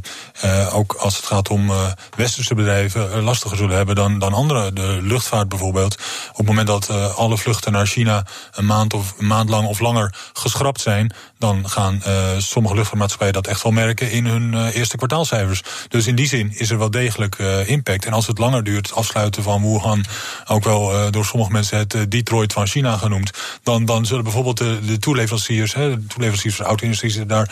uh, 0.45 0.77
ook 0.77 0.93
als 0.93 1.17
het 1.17 1.25
gaat 1.25 1.49
om 1.49 1.71
uh, 1.71 1.87
westerse 2.17 2.55
bedrijven, 2.55 3.23
lastiger 3.23 3.57
zullen 3.57 3.77
hebben 3.77 3.95
dan, 3.95 4.19
dan 4.19 4.33
andere. 4.33 4.73
De 4.73 4.99
luchtvaart 5.03 5.49
bijvoorbeeld. 5.49 5.95
Op 6.31 6.37
het 6.37 6.47
moment 6.47 6.67
dat 6.67 6.91
alle 7.17 7.39
vluchten 7.39 7.73
naar 7.73 7.87
China 7.87 8.27
een 8.53 8.67
maand, 8.67 8.95
of, 8.95 9.15
een 9.19 9.27
maand 9.27 9.49
lang 9.49 9.67
of 9.67 9.81
langer 9.81 10.15
geschrapt 10.33 10.81
zijn, 10.81 11.15
dan 11.39 11.69
gaan 11.69 12.03
sommige 12.39 12.75
luchtvaartmaatschappijen 12.75 13.35
dat 13.35 13.47
echt 13.47 13.63
wel 13.63 13.73
merken 13.73 14.11
in 14.11 14.27
hun 14.27 14.71
eerste 14.71 14.97
kwartaalcijfers. 14.97 15.63
Dus 15.89 16.07
in 16.07 16.15
die 16.15 16.27
zin 16.27 16.53
is 16.59 16.71
er 16.71 16.79
wel 16.79 16.91
degelijk 16.91 17.39
impact. 17.67 18.07
En 18.07 18.13
als 18.13 18.27
het 18.27 18.39
langer 18.39 18.65
duurt, 18.65 18.87
het 18.87 18.97
afsluiten 18.97 19.43
van 19.43 19.63
Wuhan, 19.63 20.05
ook 20.47 20.65
wel 20.65 21.11
door 21.11 21.25
sommige 21.25 21.53
mensen 21.53 21.79
het 21.79 21.97
Detroit 22.09 22.53
van 22.53 22.67
China 22.67 22.97
genoemd, 22.97 23.31
dan, 23.63 23.85
dan 23.85 24.07
zullen 24.07 24.25
bijvoorbeeld 24.25 24.59
de, 24.59 24.79
de 24.87 24.99
toeleveranciers, 24.99 25.75
hè, 25.75 25.91
de 25.91 26.07
toeleveranciers 26.07 26.55
van 26.55 26.65
de 26.65 26.71
auto-industrie 26.71 27.27
daar, 27.27 27.51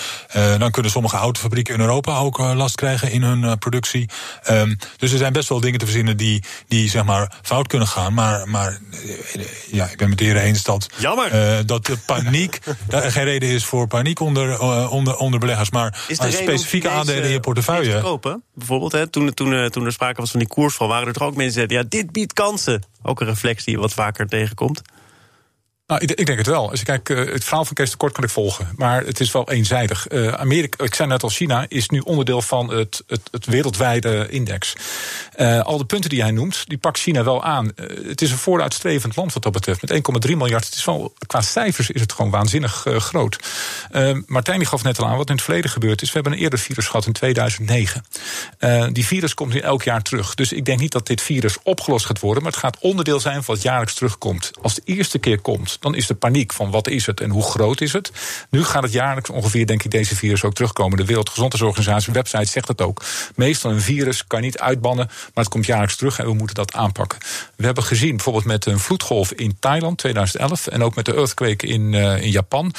dan 0.58 0.70
kunnen 0.70 0.90
sommige 0.90 1.16
autofabrieken 1.16 1.71
in 1.72 1.80
Europa 1.80 2.18
ook 2.18 2.38
uh, 2.38 2.52
last 2.54 2.74
krijgen 2.74 3.10
in 3.10 3.22
hun 3.22 3.42
uh, 3.42 3.52
productie. 3.58 4.08
Um, 4.50 4.76
dus 4.96 5.12
er 5.12 5.18
zijn 5.18 5.32
best 5.32 5.48
wel 5.48 5.60
dingen 5.60 5.78
te 5.78 5.84
verzinnen 5.84 6.16
die, 6.16 6.44
die 6.68 6.90
zeg 6.90 7.04
maar 7.04 7.38
fout 7.42 7.66
kunnen 7.66 7.88
gaan. 7.88 8.14
Maar, 8.14 8.48
maar 8.48 8.78
uh, 9.36 9.44
ja, 9.70 9.86
ik 9.86 9.96
ben 9.96 10.08
met 10.08 10.18
de 10.18 10.24
heren 10.24 10.42
eens 10.42 10.62
dat, 10.62 10.86
dat 11.66 11.86
de 11.86 11.96
paniek 12.06 12.58
geen 12.88 13.24
reden 13.24 13.48
is 13.48 13.64
voor 13.64 13.86
paniek 13.86 14.20
onder, 14.20 14.60
onder, 14.88 15.16
onder 15.16 15.40
beleggers. 15.40 15.70
Maar 15.70 16.04
specifieke 16.08 16.88
aandelen 16.88 17.24
in 17.24 17.30
je 17.30 17.40
portefeuille. 17.40 18.00
Kopen, 18.00 18.42
bijvoorbeeld, 18.54 18.92
hè, 18.92 19.06
toen, 19.06 19.34
toen, 19.34 19.70
toen 19.70 19.84
er 19.84 19.92
sprake 19.92 20.20
was 20.20 20.30
van 20.30 20.40
die 20.40 20.48
koersval, 20.48 20.88
waren 20.88 21.06
er 21.06 21.12
toch 21.12 21.22
ook 21.22 21.36
mensen 21.36 21.66
die 21.66 21.68
zeiden: 21.68 21.76
ja, 21.76 22.02
dit 22.02 22.12
biedt 22.12 22.32
kansen. 22.32 22.82
Ook 23.02 23.20
een 23.20 23.26
reflex 23.26 23.64
die 23.64 23.74
je 23.74 23.80
wat 23.80 23.92
vaker 23.92 24.26
tegenkomt. 24.26 24.82
Nou, 25.92 26.04
ik, 26.04 26.26
denk 26.26 26.38
het 26.38 26.46
wel. 26.46 26.70
Als 26.70 26.78
je 26.78 26.84
kijkt, 26.84 27.10
uh, 27.10 27.18
het 27.32 27.44
verhaal 27.44 27.64
van 27.64 27.74
Kees 27.74 27.96
Kort 27.96 28.12
kan 28.12 28.24
ik 28.24 28.30
volgen. 28.30 28.68
Maar 28.76 29.04
het 29.04 29.20
is 29.20 29.32
wel 29.32 29.50
eenzijdig. 29.50 30.12
Uh, 30.12 30.28
Amerika, 30.28 30.84
ik 30.84 30.94
zei 30.94 31.08
net 31.08 31.22
al, 31.22 31.28
China 31.28 31.64
is 31.68 31.88
nu 31.88 31.98
onderdeel 31.98 32.42
van 32.42 32.72
het, 32.74 33.04
het, 33.06 33.46
wereldwijde 33.46 34.26
index. 34.28 34.72
Uh, 35.36 35.60
al 35.60 35.78
de 35.78 35.84
punten 35.84 36.10
die 36.10 36.22
hij 36.22 36.30
noemt, 36.30 36.68
die 36.68 36.78
pakt 36.78 36.98
China 36.98 37.24
wel 37.24 37.44
aan. 37.44 37.72
het 38.06 38.22
is 38.22 38.30
een 38.30 38.38
vooruitstrevend 38.38 39.16
land 39.16 39.32
wat 39.32 39.42
dat 39.42 39.52
betreft. 39.52 39.82
Met 39.82 40.26
1,3 40.28 40.36
miljard. 40.36 40.64
Het 40.64 40.74
is 40.74 40.84
wel, 40.84 41.14
qua 41.26 41.40
cijfers 41.40 41.90
is 41.90 42.00
het 42.00 42.12
gewoon 42.12 42.30
waanzinnig 42.30 42.86
groot. 42.86 43.38
Martijn 44.26 44.58
die 44.58 44.68
gaf 44.68 44.82
net 44.82 44.98
al 44.98 45.06
aan 45.06 45.16
wat 45.16 45.28
in 45.28 45.34
het 45.34 45.44
verleden 45.44 45.70
gebeurd 45.70 46.02
is. 46.02 46.08
We 46.08 46.14
hebben 46.14 46.32
een 46.32 46.38
eerder 46.38 46.58
virus 46.58 46.86
gehad 46.86 47.06
in 47.06 47.12
2009. 47.12 48.04
die 48.92 49.06
virus 49.06 49.34
komt 49.34 49.52
nu 49.52 49.60
elk 49.60 49.82
jaar 49.82 50.02
terug. 50.02 50.34
Dus 50.34 50.52
ik 50.52 50.64
denk 50.64 50.80
niet 50.80 50.92
dat 50.92 51.06
dit 51.06 51.20
virus 51.20 51.56
opgelost 51.62 52.06
gaat 52.06 52.20
worden. 52.20 52.42
Maar 52.42 52.52
het 52.52 52.60
gaat 52.60 52.78
onderdeel 52.80 53.20
zijn 53.20 53.42
van 53.42 53.54
wat 53.54 53.62
jaarlijks 53.62 53.94
terugkomt. 53.94 54.50
Als 54.62 54.74
de 54.74 54.82
eerste 54.84 55.18
keer 55.18 55.40
komt 55.40 55.80
dan 55.82 55.94
is 55.94 56.06
de 56.06 56.14
paniek 56.14 56.52
van 56.52 56.70
wat 56.70 56.88
is 56.88 57.06
het 57.06 57.20
en 57.20 57.30
hoe 57.30 57.42
groot 57.42 57.80
is 57.80 57.92
het. 57.92 58.12
Nu 58.50 58.64
gaat 58.64 58.82
het 58.82 58.92
jaarlijks 58.92 59.30
ongeveer, 59.30 59.66
denk 59.66 59.82
ik, 59.82 59.90
deze 59.90 60.16
virus 60.16 60.44
ook 60.44 60.54
terugkomen. 60.54 60.96
De 60.96 61.04
Wereldgezondheidsorganisatie 61.04 62.12
website 62.12 62.50
zegt 62.50 62.66
dat 62.66 62.80
ook. 62.80 63.02
Meestal 63.34 63.70
een 63.70 63.80
virus 63.80 64.26
kan 64.26 64.40
niet 64.40 64.58
uitbannen, 64.58 65.06
maar 65.06 65.44
het 65.44 65.48
komt 65.48 65.66
jaarlijks 65.66 65.96
terug 65.96 66.18
en 66.18 66.26
we 66.26 66.34
moeten 66.34 66.56
dat 66.56 66.74
aanpakken. 66.74 67.18
We 67.56 67.64
hebben 67.64 67.84
gezien, 67.84 68.10
bijvoorbeeld 68.10 68.44
met 68.44 68.66
een 68.66 68.78
vloedgolf 68.78 69.32
in 69.32 69.56
Thailand 69.58 69.98
2011 69.98 70.66
en 70.66 70.82
ook 70.82 70.94
met 70.94 71.04
de 71.04 71.14
earthquake 71.14 71.66
in, 71.66 71.92
uh, 71.92 72.22
in 72.22 72.30
Japan. 72.30 72.74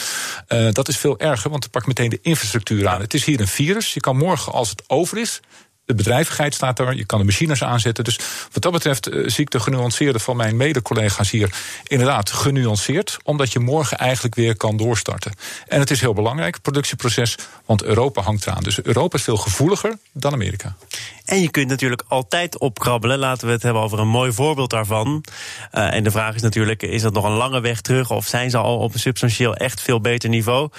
Uh, 0.48 0.72
dat 0.72 0.88
is 0.88 0.98
veel 0.98 1.20
erger, 1.20 1.50
want 1.50 1.64
het 1.64 1.72
pakt 1.72 1.88
meteen 1.88 2.10
de 2.10 2.20
infrastructuur 2.22 2.88
aan. 2.88 3.02
Het 3.02 3.14
is 3.14 3.26
hier 3.26 3.40
een 3.40 3.48
virus. 3.48 3.94
Je 3.94 4.00
kan 4.00 4.18
morgen, 4.18 4.54
als 4.54 4.70
het 4.70 4.84
over 4.88 5.18
is, 5.18 5.42
de 5.86 5.96
bedrijvigheid 5.96 6.54
staat 6.54 6.80
er, 6.80 6.96
je 6.96 7.06
kan 7.06 7.20
de 7.20 7.26
machines 7.26 7.64
aanzetten. 7.64 8.04
Dus 8.04 8.20
wat 8.52 8.64
dat 8.64 8.72
betreft 8.72 9.10
uh, 9.10 9.30
zie 9.30 9.44
ik 9.44 9.50
de 9.50 9.60
genuanceerde 9.60 10.20
van 10.20 10.38
mijn 10.38 10.58
mede-collega's 10.58 11.32
hier 11.32 11.54
inderdaad 11.84 12.32
genuanceerd, 12.32 13.18
omdat 13.24 13.52
je 13.52 13.60
morgen 13.60 13.98
eigenlijk 13.98 14.36
weer 14.36 14.58
kan 14.58 14.78
doorstarten. 14.78 15.32
En 15.68 15.80
het 15.80 15.92
is 15.92 16.02
heel 16.02 16.14
belangrijk, 16.14 16.62
productieproces, 16.62 17.36
want 17.66 17.84
Europa 17.84 18.22
hangt 18.22 18.48
eraan. 18.48 18.64
Dus 18.64 18.82
Europa 18.82 19.18
is 19.18 19.24
veel 19.24 19.38
gevoeliger 19.38 19.98
dan 20.12 20.34
Amerika. 20.34 20.76
En 21.26 21.42
je 21.42 21.52
kunt 21.52 21.68
natuurlijk 21.68 22.04
altijd 22.08 22.58
opkrabbelen. 22.58 23.20
Laten 23.20 23.48
we 23.48 23.54
het 23.54 23.64
hebben 23.64 23.82
over 23.82 24.00
een 24.00 24.08
mooi 24.08 24.32
voorbeeld 24.32 24.70
daarvan. 24.70 25.24
Uh, 25.72 25.94
en 25.94 26.04
de 26.04 26.12
vraag 26.12 26.36
is 26.36 26.42
natuurlijk: 26.42 26.82
is 26.82 27.02
dat 27.02 27.14
nog 27.14 27.24
een 27.24 27.32
lange 27.32 27.62
weg 27.62 27.82
terug 27.82 28.12
of 28.12 28.28
zijn 28.28 28.50
ze 28.50 28.58
al 28.58 28.78
op 28.78 28.94
een 28.94 29.00
substantieel 29.00 29.56
echt 29.56 29.82
veel 29.82 30.02
beter 30.02 30.30
niveau? 30.30 30.70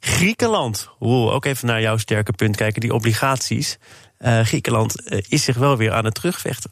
Griekenland. 0.00 0.88
Roel, 0.98 1.32
ook 1.32 1.44
even 1.44 1.66
naar 1.66 1.80
jouw 1.80 1.96
sterke 1.96 2.32
punt 2.32 2.56
kijken, 2.56 2.80
die 2.80 2.94
obligaties. 2.94 3.78
Uh, 4.24 4.40
Griekenland 4.40 4.94
uh, 5.04 5.18
is 5.28 5.44
zich 5.44 5.56
wel 5.56 5.76
weer 5.76 5.92
aan 5.92 6.04
het 6.04 6.14
terugvechten. 6.14 6.70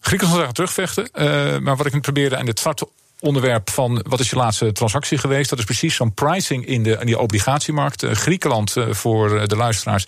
Griekenland 0.00 0.36
is 0.36 0.42
aan 0.42 0.46
het 0.46 0.54
terugvechten. 0.54 1.10
Uh, 1.14 1.58
maar 1.58 1.76
wat 1.76 1.86
ik 1.86 2.00
probeerde 2.00 2.36
aan 2.36 2.46
dit 2.46 2.60
zwarte 2.60 2.88
onderwerp 3.20 3.70
van 3.70 4.04
wat 4.08 4.20
is 4.20 4.30
je 4.30 4.36
laatste 4.36 4.72
transactie 4.72 5.18
geweest. 5.18 5.50
Dat 5.50 5.58
is 5.58 5.64
precies 5.64 5.94
zo'n 5.94 6.14
pricing 6.14 6.66
in, 6.66 6.82
de, 6.82 6.98
die 7.04 7.18
obligatiemarkt. 7.18 8.04
Griekenland, 8.04 8.74
voor 8.90 9.48
de 9.48 9.56
luisteraars, 9.56 10.04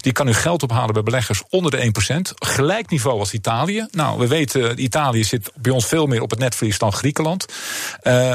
die 0.00 0.12
kan 0.12 0.26
nu 0.26 0.32
geld 0.32 0.62
ophalen 0.62 0.94
bij 0.94 1.02
beleggers 1.02 1.42
onder 1.50 1.70
de 1.70 1.92
1%. 2.16 2.34
Gelijk 2.34 2.90
niveau 2.90 3.18
als 3.18 3.32
Italië. 3.32 3.86
Nou, 3.90 4.18
we 4.18 4.26
weten, 4.26 4.82
Italië 4.82 5.24
zit 5.24 5.52
bij 5.54 5.72
ons 5.72 5.86
veel 5.86 6.06
meer 6.06 6.22
op 6.22 6.30
het 6.30 6.38
netvlies 6.38 6.78
dan 6.78 6.92
Griekenland. 6.92 7.46
Uh, 8.02 8.32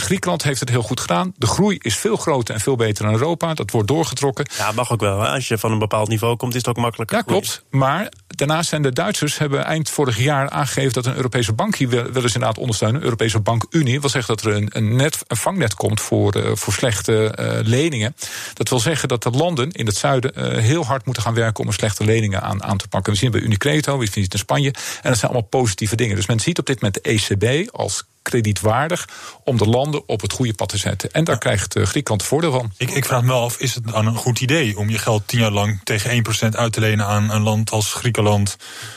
Griekenland 0.00 0.42
heeft 0.42 0.60
het 0.60 0.68
heel 0.68 0.82
goed 0.82 1.00
gedaan. 1.00 1.32
De 1.36 1.46
groei 1.46 1.78
is 1.80 1.96
veel 1.96 2.16
groter 2.16 2.54
en 2.54 2.60
veel 2.60 2.76
beter 2.76 3.04
dan 3.04 3.12
Europa. 3.12 3.54
Dat 3.54 3.70
wordt 3.70 3.88
doorgetrokken. 3.88 4.46
Ja, 4.56 4.72
mag 4.72 4.92
ook 4.92 5.00
wel. 5.00 5.20
Hè? 5.20 5.28
Als 5.28 5.48
je 5.48 5.58
van 5.58 5.72
een 5.72 5.78
bepaald 5.78 6.08
niveau 6.08 6.36
komt, 6.36 6.52
is 6.52 6.58
het 6.58 6.68
ook 6.68 6.76
makkelijker. 6.76 7.16
Ja, 7.16 7.22
klopt. 7.22 7.64
Maar 7.70 8.08
daarnaast 8.26 8.68
zijn 8.68 8.82
de 8.82 8.92
Duitsers 8.92 9.38
hebben 9.38 9.64
eind 9.64 9.90
vorig 9.90 10.18
jaar 10.18 10.50
aangegeven 10.50 10.92
dat 10.92 11.06
een 11.06 11.14
Europese 11.14 11.52
bank 11.52 11.76
hier 11.76 11.88
wil 11.88 12.22
eens 12.22 12.34
inderdaad 12.34 12.58
ondersteunen. 12.58 12.96
Een 12.96 13.04
Europese 13.04 13.40
bankunie. 13.40 14.00
wil 14.00 14.10
zeggen 14.10 14.36
dat 14.36 14.44
er 14.44 14.56
een, 14.56 14.68
een, 14.72 14.96
net, 14.96 15.24
een 15.26 15.36
vangnet 15.36 15.74
komt 15.74 16.00
voor, 16.00 16.36
uh, 16.36 16.50
voor 16.54 16.72
slechte 16.72 17.36
uh, 17.40 17.68
leningen. 17.68 18.16
Dat 18.54 18.68
wil 18.68 18.78
zeggen 18.78 19.08
dat 19.08 19.22
de 19.22 19.30
landen 19.30 19.70
in 19.70 19.86
het 19.86 19.96
zuiden 19.96 20.32
uh, 20.36 20.58
heel 20.58 20.84
hard 20.84 21.04
moeten 21.04 21.22
gaan 21.22 21.34
werken 21.34 21.62
om 21.62 21.66
een 21.68 21.74
slechte 21.74 22.04
leningen 22.04 22.42
aan, 22.42 22.62
aan 22.62 22.76
te 22.76 22.88
pakken. 22.88 23.12
We 23.12 23.18
zien 23.18 23.30
het 23.30 23.38
bij 23.38 23.46
Unicredito, 23.46 23.98
we 23.98 24.06
zien 24.06 24.24
het 24.24 24.32
in 24.32 24.38
Spanje. 24.38 24.68
En 25.02 25.10
dat 25.10 25.18
zijn 25.18 25.30
allemaal 25.30 25.48
positieve 25.48 25.96
dingen. 25.96 26.16
Dus 26.16 26.26
men 26.26 26.40
ziet 26.40 26.58
op 26.58 26.66
dit 26.66 26.80
moment 26.80 27.04
de 27.04 27.10
ECB 27.10 27.70
als 27.70 28.04
kredietwaardig 28.22 29.08
om 29.44 29.56
de 29.56 29.66
landen 29.66 30.08
op 30.08 30.20
het 30.20 30.32
goede 30.32 30.54
pad 30.54 30.68
te 30.68 30.76
zetten. 30.76 31.10
En 31.10 31.24
daar 31.24 31.34
ja. 31.34 31.40
krijgt 31.40 31.76
uh, 31.76 31.86
Griekenland 31.86 32.22
voordeel 32.22 32.52
van. 32.52 32.72
Ik, 32.76 32.90
ik, 32.90 33.04
vraag 33.04 33.22
me 33.22 33.28
wel 33.28 33.42
af, 33.42 33.58
is 33.58 33.74
het 33.74 33.86
dan 33.86 34.06
een 34.06 34.16
goed 34.16 34.40
idee 34.40 34.78
om 34.78 34.90
je 34.90 34.98
geld 34.98 35.28
tien 35.28 35.40
jaar 35.40 35.50
lang 35.50 35.80
tegen 35.84 36.24
1% 36.48 36.56
uit 36.56 36.72
te 36.72 36.80
lenen 36.80 37.06
aan 37.06 37.30
een 37.30 37.42
land 37.42 37.70
als 37.70 37.92
Griekenland, 37.92 38.56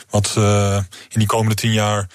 wat 0.10 0.36
uh, 0.38 0.75
in 1.10 1.20
die 1.20 1.27
komende 1.27 1.56
tien 1.56 1.72
jaar 1.72 2.08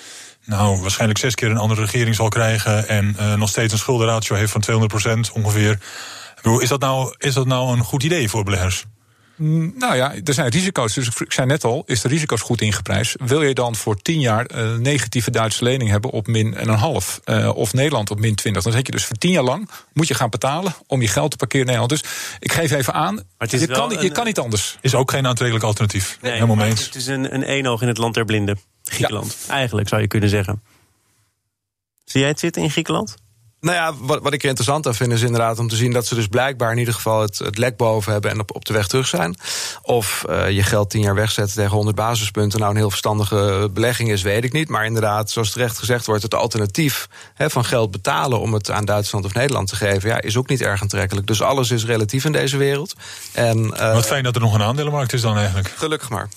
nou, 0.45 0.81
waarschijnlijk 0.81 1.19
zes 1.19 1.35
keer 1.35 1.51
een 1.51 1.57
andere 1.57 1.81
regering 1.81 2.15
zal 2.15 2.29
krijgen 2.29 2.89
en 2.89 3.17
uh, 3.19 3.35
nog 3.35 3.49
steeds 3.49 3.73
een 3.73 3.79
schuldenratio 3.79 4.37
heeft 4.37 4.53
van 4.53 4.89
200% 5.29 5.33
ongeveer. 5.33 5.79
Is 6.59 6.69
dat, 6.69 6.81
nou, 6.81 7.15
is 7.19 7.35
dat 7.35 7.47
nou 7.47 7.77
een 7.77 7.85
goed 7.85 8.03
idee 8.03 8.29
voor 8.29 8.45
beleggers? 8.45 8.85
Nou 9.39 9.97
ja, 9.97 10.15
er 10.25 10.35
zijn 10.35 10.49
risico's. 10.49 10.95
Dus 10.95 11.09
ik 11.19 11.33
zei 11.33 11.47
net 11.47 11.65
al, 11.65 11.83
is 11.87 12.01
de 12.01 12.09
risico's 12.09 12.41
goed 12.41 12.61
ingeprijsd? 12.61 13.17
Wil 13.25 13.43
je 13.43 13.55
dan 13.55 13.77
voor 13.77 13.97
tien 14.03 14.21
jaar 14.21 14.45
een 14.49 14.83
negatieve 14.83 15.31
Duitse 15.31 15.65
lening 15.65 15.91
hebben 15.91 16.11
op 16.11 16.27
min 16.27 16.55
en 16.55 16.69
een 16.69 16.79
half? 16.79 17.21
Uh, 17.25 17.57
of 17.57 17.73
Nederland 17.73 18.11
op 18.11 18.19
min 18.19 18.35
20? 18.35 18.63
Dan 18.63 18.73
zeg 18.73 18.87
je 18.87 18.93
dus 18.93 19.05
voor 19.05 19.17
tien 19.17 19.31
jaar 19.31 19.43
lang 19.43 19.69
moet 19.93 20.09
je 20.09 20.15
gaan 20.15 20.31
betalen 20.31 20.75
om 20.87 21.01
je 21.01 21.09
geld 21.09 21.31
te 21.31 21.37
parkeren 21.37 21.67
in 21.67 21.73
Nederland. 21.73 22.03
Dus 22.03 22.13
ik 22.39 22.53
geef 22.53 22.71
even 22.71 22.95
aan, 22.95 23.23
je 23.39 23.67
kan, 23.67 23.93
een, 23.93 24.03
je 24.03 24.11
kan 24.11 24.25
niet 24.25 24.39
anders. 24.39 24.79
Is 24.81 24.95
ook 24.95 25.11
geen 25.11 25.27
aantrekkelijk 25.27 25.67
alternatief. 25.67 26.19
Nee, 26.21 26.33
Helemaal 26.33 26.57
mee 26.57 26.71
eens. 26.71 26.85
Het 26.85 26.95
is 26.95 27.07
een, 27.07 27.35
een 27.35 27.43
eenoog 27.43 27.83
in 27.83 27.89
het 27.89 27.99
land 27.99 28.15
der 28.15 28.25
blinden. 28.25 28.61
Griekenland. 28.85 29.37
Ja. 29.47 29.53
Eigenlijk 29.53 29.89
zou 29.89 30.01
je 30.01 30.07
kunnen 30.07 30.29
zeggen. 30.29 30.63
Zie 32.05 32.21
jij 32.21 32.29
het 32.29 32.39
zitten 32.41 32.63
in 32.63 32.71
Griekenland? 32.71 33.17
Nou 33.61 33.77
ja, 33.77 33.95
wat, 34.01 34.23
wat 34.23 34.33
ik 34.33 34.43
er 34.43 34.49
interessant 34.49 34.87
aan 34.87 34.95
vind 34.95 35.13
is 35.13 35.23
inderdaad 35.23 35.59
om 35.59 35.69
te 35.69 35.77
zien 35.77 35.93
dat 35.93 36.07
ze 36.07 36.15
dus 36.15 36.27
blijkbaar 36.27 36.73
in 36.73 36.79
ieder 36.79 36.95
geval 36.95 37.21
het, 37.21 37.39
het 37.39 37.59
lek 37.59 37.77
boven 37.77 38.13
hebben 38.13 38.31
en 38.31 38.41
op, 38.41 38.55
op 38.55 38.65
de 38.65 38.73
weg 38.73 38.87
terug 38.87 39.07
zijn. 39.07 39.37
Of 39.83 40.25
uh, 40.29 40.51
je 40.51 40.63
geld 40.63 40.91
tien 40.91 41.01
jaar 41.01 41.15
wegzetten 41.15 41.57
tegen 41.57 41.73
100 41.73 41.97
basispunten 41.97 42.59
nou 42.59 42.71
een 42.71 42.77
heel 42.77 42.91
verstandige 42.91 43.71
belegging 43.73 44.11
is, 44.11 44.23
weet 44.23 44.45
ik 44.45 44.53
niet. 44.53 44.69
Maar 44.69 44.85
inderdaad, 44.85 45.31
zoals 45.31 45.51
terecht 45.51 45.79
gezegd 45.79 46.07
wordt, 46.07 46.23
het 46.23 46.35
alternatief 46.35 47.09
van 47.37 47.65
geld 47.65 47.91
betalen 47.91 48.41
om 48.41 48.53
het 48.53 48.71
aan 48.71 48.85
Duitsland 48.85 49.25
of 49.25 49.35
Nederland 49.35 49.69
te 49.69 49.77
geven, 49.77 50.09
ja, 50.09 50.21
is 50.21 50.37
ook 50.37 50.49
niet 50.49 50.61
erg 50.61 50.83
aantrekkelijk. 50.83 51.27
Dus 51.27 51.43
alles 51.43 51.71
is 51.71 51.85
relatief 51.85 52.25
in 52.25 52.33
deze 52.33 52.57
wereld. 52.57 52.95
En, 53.33 53.59
uh, 53.59 53.93
Wat 53.93 54.07
fijn 54.07 54.23
dat 54.23 54.35
er 54.35 54.41
nog 54.41 54.55
een 54.55 54.63
aandelenmarkt 54.63 55.13
is 55.13 55.21
dan 55.21 55.37
eigenlijk. 55.37 55.69
Gelukkig 55.77 56.09
maar. 56.09 56.29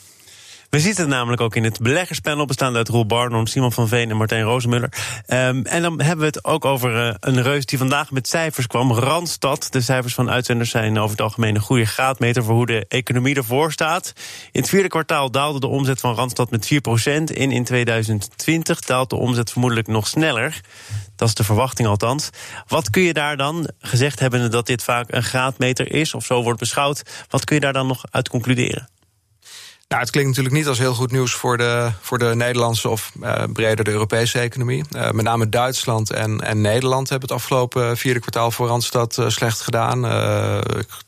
We 0.72 0.80
zitten 0.80 1.10
namelijk 1.10 1.42
ook 1.42 1.56
in 1.56 1.64
het 1.64 1.80
beleggerspanel, 1.80 2.46
bestaande 2.46 2.78
uit 2.78 2.88
Roel 2.88 3.06
Barnum, 3.06 3.48
Simon 3.48 3.72
van 3.72 3.88
Veen 3.88 4.10
en 4.10 4.18
Martijn 4.18 4.44
Rozenmuller. 4.44 4.90
Um, 5.28 5.66
en 5.66 5.82
dan 5.82 6.02
hebben 6.02 6.20
we 6.20 6.26
het 6.26 6.46
ook 6.46 6.66
over 6.66 7.08
uh, 7.08 7.14
een 7.20 7.42
reus 7.42 7.66
die 7.66 7.78
vandaag 7.78 8.12
met 8.12 8.28
cijfers 8.28 8.68
kwam. 8.68 8.92
Randstad. 8.92 9.68
De 9.70 9.82
cijfers 9.82 10.14
van 10.14 10.30
uitzenders 10.30 10.70
zijn 10.70 10.98
over 10.98 11.12
het 11.12 11.22
algemeen 11.22 11.56
een 11.56 11.62
goede 11.62 11.86
graadmeter 11.86 12.44
voor 12.44 12.56
hoe 12.56 12.66
de 12.66 12.86
economie 12.88 13.36
ervoor 13.36 13.72
staat. 13.72 14.14
In 14.52 14.62
het 14.62 14.70
vierde 14.70 14.88
kwartaal 14.88 15.32
daalde 15.32 15.60
de 15.60 15.68
omzet 15.68 16.00
van 16.00 16.16
Randstad 16.16 16.52
met 16.52 16.74
4%. 16.74 16.78
En 17.08 17.52
in 17.52 17.64
2020 17.64 18.80
daalt 18.80 19.10
de 19.10 19.16
omzet 19.16 19.52
vermoedelijk 19.52 19.88
nog 19.88 20.08
sneller. 20.08 20.62
Dat 21.16 21.28
is 21.28 21.34
de 21.34 21.44
verwachting 21.44 21.88
althans. 21.88 22.30
Wat 22.68 22.90
kun 22.90 23.02
je 23.02 23.14
daar 23.14 23.38
dan, 23.38 23.70
gezegd 23.80 24.20
hebben 24.20 24.52
dat 24.52 24.66
dit 24.66 24.84
vaak 24.84 25.06
een 25.14 25.24
graadmeter 25.24 25.94
is, 25.94 26.14
of 26.14 26.26
zo 26.26 26.44
wordt 26.44 26.60
beschouwd, 26.60 27.26
wat 27.30 27.44
kun 27.44 27.56
je 27.56 27.62
daar 27.62 27.74
dan 27.74 27.88
nog 27.88 28.04
uit 28.12 28.30
concluderen? 28.30 28.88
Nou, 29.92 30.04
het 30.04 30.12
klinkt 30.12 30.30
natuurlijk 30.30 30.56
niet 30.56 30.68
als 30.68 30.80
heel 30.80 30.94
goed 30.94 31.12
nieuws 31.12 31.34
voor 31.34 31.58
de, 31.58 31.92
voor 32.02 32.18
de 32.18 32.36
Nederlandse 32.36 32.90
of 32.90 33.12
uh, 33.22 33.44
breder 33.54 33.86
de 33.86 33.92
Europese 33.92 34.40
economie. 34.40 34.84
Uh, 34.96 35.10
met 35.12 35.26
name 35.26 35.50
Duitsland 35.50 36.12
en, 36.12 36.42
en 36.42 36.62
Nederland 36.62 37.10
hebben 37.10 37.30
het 37.30 37.38
afgelopen 37.38 37.98
vierde 37.98 38.20
kwartaal 38.20 38.52
voor 38.52 38.68
Randstad 38.68 39.18
uh, 39.18 39.30
slecht 39.30 39.62
gedaan. 39.62 40.06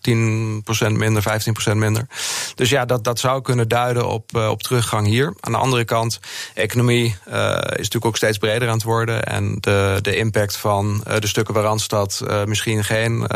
10% 0.09 0.91
minder, 0.91 1.23
15% 1.71 1.75
minder. 1.75 2.07
Dus 2.55 2.69
ja, 2.69 2.85
dat, 2.85 3.03
dat 3.03 3.19
zou 3.19 3.41
kunnen 3.41 3.67
duiden 3.67 4.07
op, 4.07 4.35
op 4.35 4.63
teruggang 4.63 5.07
hier. 5.07 5.33
Aan 5.39 5.51
de 5.51 5.57
andere 5.57 5.85
kant, 5.85 6.19
economie 6.53 7.05
is 7.05 7.33
natuurlijk 7.65 8.05
ook 8.05 8.17
steeds 8.17 8.37
breder 8.37 8.67
aan 8.67 8.73
het 8.73 8.83
worden. 8.83 9.23
En 9.23 9.57
de, 9.59 9.99
de 10.01 10.15
impact 10.15 10.57
van 10.57 11.03
de 11.19 11.27
stukken 11.27 11.53
waar 11.53 11.63
Randstad 11.63 12.23
misschien 12.45 12.83
geen, 12.83 13.27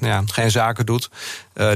ja, 0.00 0.22
geen 0.26 0.50
zaken 0.50 0.86
doet, 0.86 1.10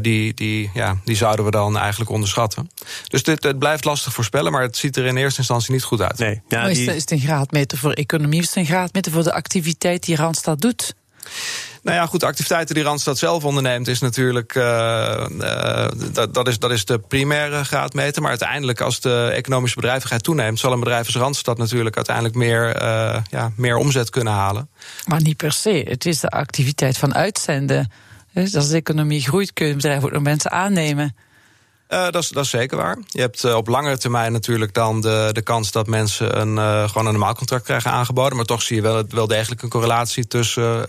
die, 0.00 0.34
die, 0.34 0.70
ja, 0.74 0.96
die 1.04 1.16
zouden 1.16 1.44
we 1.44 1.50
dan 1.50 1.78
eigenlijk 1.78 2.10
onderschatten. 2.10 2.70
Dus 3.08 3.22
dit, 3.22 3.42
het 3.42 3.58
blijft 3.58 3.84
lastig 3.84 4.12
voorspellen, 4.12 4.52
maar 4.52 4.62
het 4.62 4.76
ziet 4.76 4.96
er 4.96 5.04
in 5.04 5.16
eerste 5.16 5.38
instantie 5.38 5.72
niet 5.72 5.82
goed 5.82 6.00
uit. 6.00 6.18
Nee, 6.18 6.42
ja, 6.48 6.62
die... 6.62 6.72
is, 6.72 6.86
het, 6.86 6.94
is 6.94 7.00
het 7.00 7.10
een 7.10 7.20
graadmeter 7.20 7.78
voor 7.78 7.92
economie 7.92 8.40
is 8.40 8.46
het 8.46 8.56
een 8.56 8.66
graadmeter 8.66 9.12
voor 9.12 9.22
de 9.22 9.32
activiteit 9.32 10.04
die 10.04 10.16
Randstad 10.16 10.60
doet? 10.60 10.94
Nou 11.82 11.98
ja, 11.98 12.06
goed, 12.06 12.20
de 12.20 12.26
activiteiten 12.26 12.74
die 12.74 12.84
Randstad 12.84 13.18
zelf 13.18 13.44
onderneemt 13.44 13.88
is 13.88 14.00
natuurlijk. 14.00 14.54
Uh, 14.54 15.26
uh, 15.30 15.88
dat, 16.12 16.34
dat, 16.34 16.48
is, 16.48 16.58
dat 16.58 16.70
is 16.70 16.84
de 16.84 16.98
primaire 16.98 17.64
graadmeter. 17.64 18.22
Maar 18.22 18.30
uiteindelijk, 18.30 18.80
als 18.80 19.00
de 19.00 19.30
economische 19.34 19.76
bedrijvigheid 19.76 20.22
toeneemt, 20.22 20.58
zal 20.58 20.72
een 20.72 20.80
bedrijf 20.80 21.06
als 21.06 21.16
Randstad 21.16 21.58
natuurlijk 21.58 21.96
uiteindelijk 21.96 22.34
meer, 22.34 22.82
uh, 22.82 23.16
ja, 23.30 23.52
meer 23.56 23.76
omzet 23.76 24.10
kunnen 24.10 24.32
halen. 24.32 24.68
Maar 25.04 25.22
niet 25.22 25.36
per 25.36 25.52
se. 25.52 25.84
Het 25.88 26.06
is 26.06 26.20
de 26.20 26.28
activiteit 26.28 26.98
van 26.98 27.14
uitzenden. 27.14 27.90
Dus 28.42 28.54
als 28.54 28.68
de 28.68 28.76
economie 28.76 29.20
groeit, 29.20 29.52
kun 29.52 29.66
je 29.66 29.74
bedrijf 29.74 30.04
ook 30.04 30.12
nog 30.12 30.22
mensen 30.22 30.50
aannemen. 30.50 31.16
Uh, 31.88 32.04
dat, 32.10 32.22
is, 32.22 32.28
dat 32.28 32.44
is 32.44 32.50
zeker 32.50 32.76
waar. 32.76 32.98
Je 33.08 33.20
hebt 33.20 33.44
uh, 33.44 33.54
op 33.54 33.68
langere 33.68 33.98
termijn 33.98 34.32
natuurlijk 34.32 34.74
dan 34.74 35.00
de, 35.00 35.28
de 35.32 35.42
kans 35.42 35.70
dat 35.72 35.86
mensen 35.86 36.40
een, 36.40 36.56
uh, 36.56 36.88
gewoon 36.88 37.06
een 37.06 37.12
normaal 37.12 37.34
contract 37.34 37.64
krijgen 37.64 37.90
aangeboden. 37.90 38.36
Maar 38.36 38.44
toch 38.44 38.62
zie 38.62 38.76
je 38.76 38.82
wel, 38.82 39.04
wel 39.08 39.26
degelijk 39.26 39.62
een 39.62 39.68
correlatie 39.68 40.26
tussen. 40.26 40.86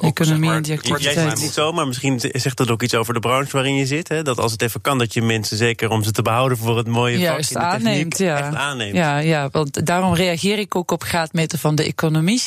Economie 0.00 0.48
zeg 0.48 0.56
en 0.56 0.62
die 0.62 0.72
activiteit. 0.72 1.02
Jij 1.02 1.12
zegt 1.12 1.40
niet 1.40 1.52
zo, 1.52 1.72
maar 1.72 1.86
misschien 1.86 2.20
zegt 2.20 2.56
dat 2.56 2.70
ook 2.70 2.82
iets 2.82 2.94
over 2.94 3.14
de 3.14 3.20
branche 3.20 3.52
waarin 3.52 3.74
je 3.74 3.86
zit. 3.86 4.08
Hè? 4.08 4.22
Dat 4.22 4.38
als 4.38 4.52
het 4.52 4.62
even 4.62 4.80
kan, 4.80 4.98
dat 4.98 5.14
je 5.14 5.22
mensen, 5.22 5.56
zeker 5.56 5.90
om 5.90 6.02
ze 6.02 6.10
te 6.10 6.22
behouden 6.22 6.58
voor 6.58 6.76
het 6.76 6.86
mooie 6.86 7.18
Juist 7.18 7.52
vak 7.52 7.62
in 7.62 7.68
de 7.68 7.74
aanneemt, 7.74 8.10
techniek, 8.10 8.30
ja. 8.38 8.46
echt 8.46 8.54
aanneemt. 8.54 8.96
Ja, 8.96 9.18
ja, 9.18 9.48
want 9.50 9.86
daarom 9.86 10.14
reageer 10.14 10.58
ik 10.58 10.76
ook 10.76 10.90
op 10.90 11.02
graadmeter 11.02 11.58
van 11.58 11.74
de 11.74 11.84
economie. 11.84 12.42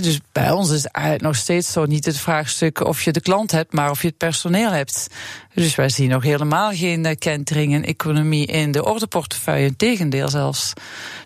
Dus 0.00 0.20
bij 0.32 0.50
ons 0.50 0.70
is 0.70 0.86
eigenlijk 0.86 1.24
nog 1.24 1.36
steeds 1.36 1.72
zo 1.72 1.84
niet 1.84 2.04
het 2.04 2.18
vraagstuk 2.18 2.84
of 2.84 3.02
je 3.02 3.12
de 3.12 3.20
klant 3.20 3.50
hebt, 3.50 3.72
maar 3.72 3.90
of 3.90 4.02
je 4.02 4.08
het 4.08 4.16
personeel 4.16 4.70
hebt. 4.70 5.06
Dus 5.54 5.74
wij 5.74 5.88
zien 5.88 6.08
nog 6.08 6.22
helemaal 6.22 6.70
geen 6.70 7.04
eh, 7.04 7.16
kentering 7.18 7.72
in 7.72 7.84
economie 7.84 8.46
in 8.46 8.72
de 8.72 8.84
ordeportefeuille. 8.84 9.66
Integendeel 9.66 10.28
zelfs. 10.28 10.72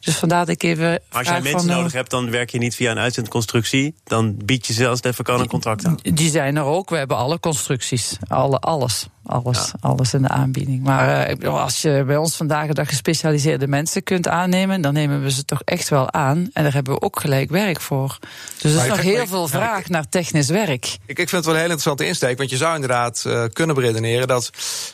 Dus 0.00 0.16
vandaar 0.16 0.46
dat 0.46 0.54
ik 0.54 0.62
even. 0.62 1.00
Als 1.10 1.28
jij 1.28 1.40
mensen 1.40 1.60
van, 1.60 1.76
nodig 1.76 1.92
hebt, 1.92 2.10
dan 2.10 2.30
werk 2.30 2.50
je 2.50 2.58
niet 2.58 2.74
via 2.74 2.90
een 2.90 2.98
uitzendconstructie. 2.98 3.94
Dan 4.04 4.36
bied 4.44 4.66
je 4.66 4.72
zelfs 4.72 5.02
even 5.02 5.24
kan 5.24 5.40
een 5.40 5.48
contract 5.48 5.84
aan. 5.84 5.98
Die 6.02 6.30
zijn 6.30 6.56
er 6.56 6.64
ook. 6.64 6.90
We 6.90 6.96
hebben 6.96 7.16
alle 7.16 7.40
constructies. 7.40 8.16
Alle, 8.28 8.58
alles. 8.58 9.06
Alles, 9.26 9.72
alles 9.80 10.14
in 10.14 10.22
de 10.22 10.28
aanbieding. 10.28 10.82
Maar 10.82 11.36
uh, 11.42 11.62
als 11.62 11.82
je 11.82 12.04
bij 12.06 12.16
ons 12.16 12.36
vandaag 12.36 12.66
de 12.66 12.74
dag 12.74 12.88
gespecialiseerde 12.88 13.66
mensen 13.66 14.02
kunt 14.02 14.28
aannemen, 14.28 14.80
dan 14.80 14.92
nemen 14.92 15.22
we 15.22 15.30
ze 15.30 15.44
toch 15.44 15.62
echt 15.64 15.88
wel 15.88 16.12
aan. 16.12 16.50
En 16.52 16.62
daar 16.62 16.72
hebben 16.72 16.94
we 16.94 17.00
ook 17.00 17.20
gelijk 17.20 17.50
werk 17.50 17.80
voor. 17.80 18.18
Dus 18.58 18.74
er 18.74 18.82
is 18.82 18.88
nog 18.88 19.00
heel 19.00 19.26
veel 19.26 19.48
vraag 19.48 19.88
naar 19.88 20.08
technisch 20.08 20.48
werk. 20.48 20.84
Ik, 21.06 21.18
ik 21.18 21.28
vind 21.28 21.30
het 21.30 21.44
wel 21.44 21.54
een 21.54 21.60
hele 21.60 21.72
interessante 21.72 22.06
insteek. 22.06 22.38
Want 22.38 22.50
je 22.50 22.56
zou 22.56 22.74
inderdaad 22.74 23.24
uh, 23.26 23.44
kunnen 23.52 23.74
beredeneren 23.74 24.28
dat 24.28 24.50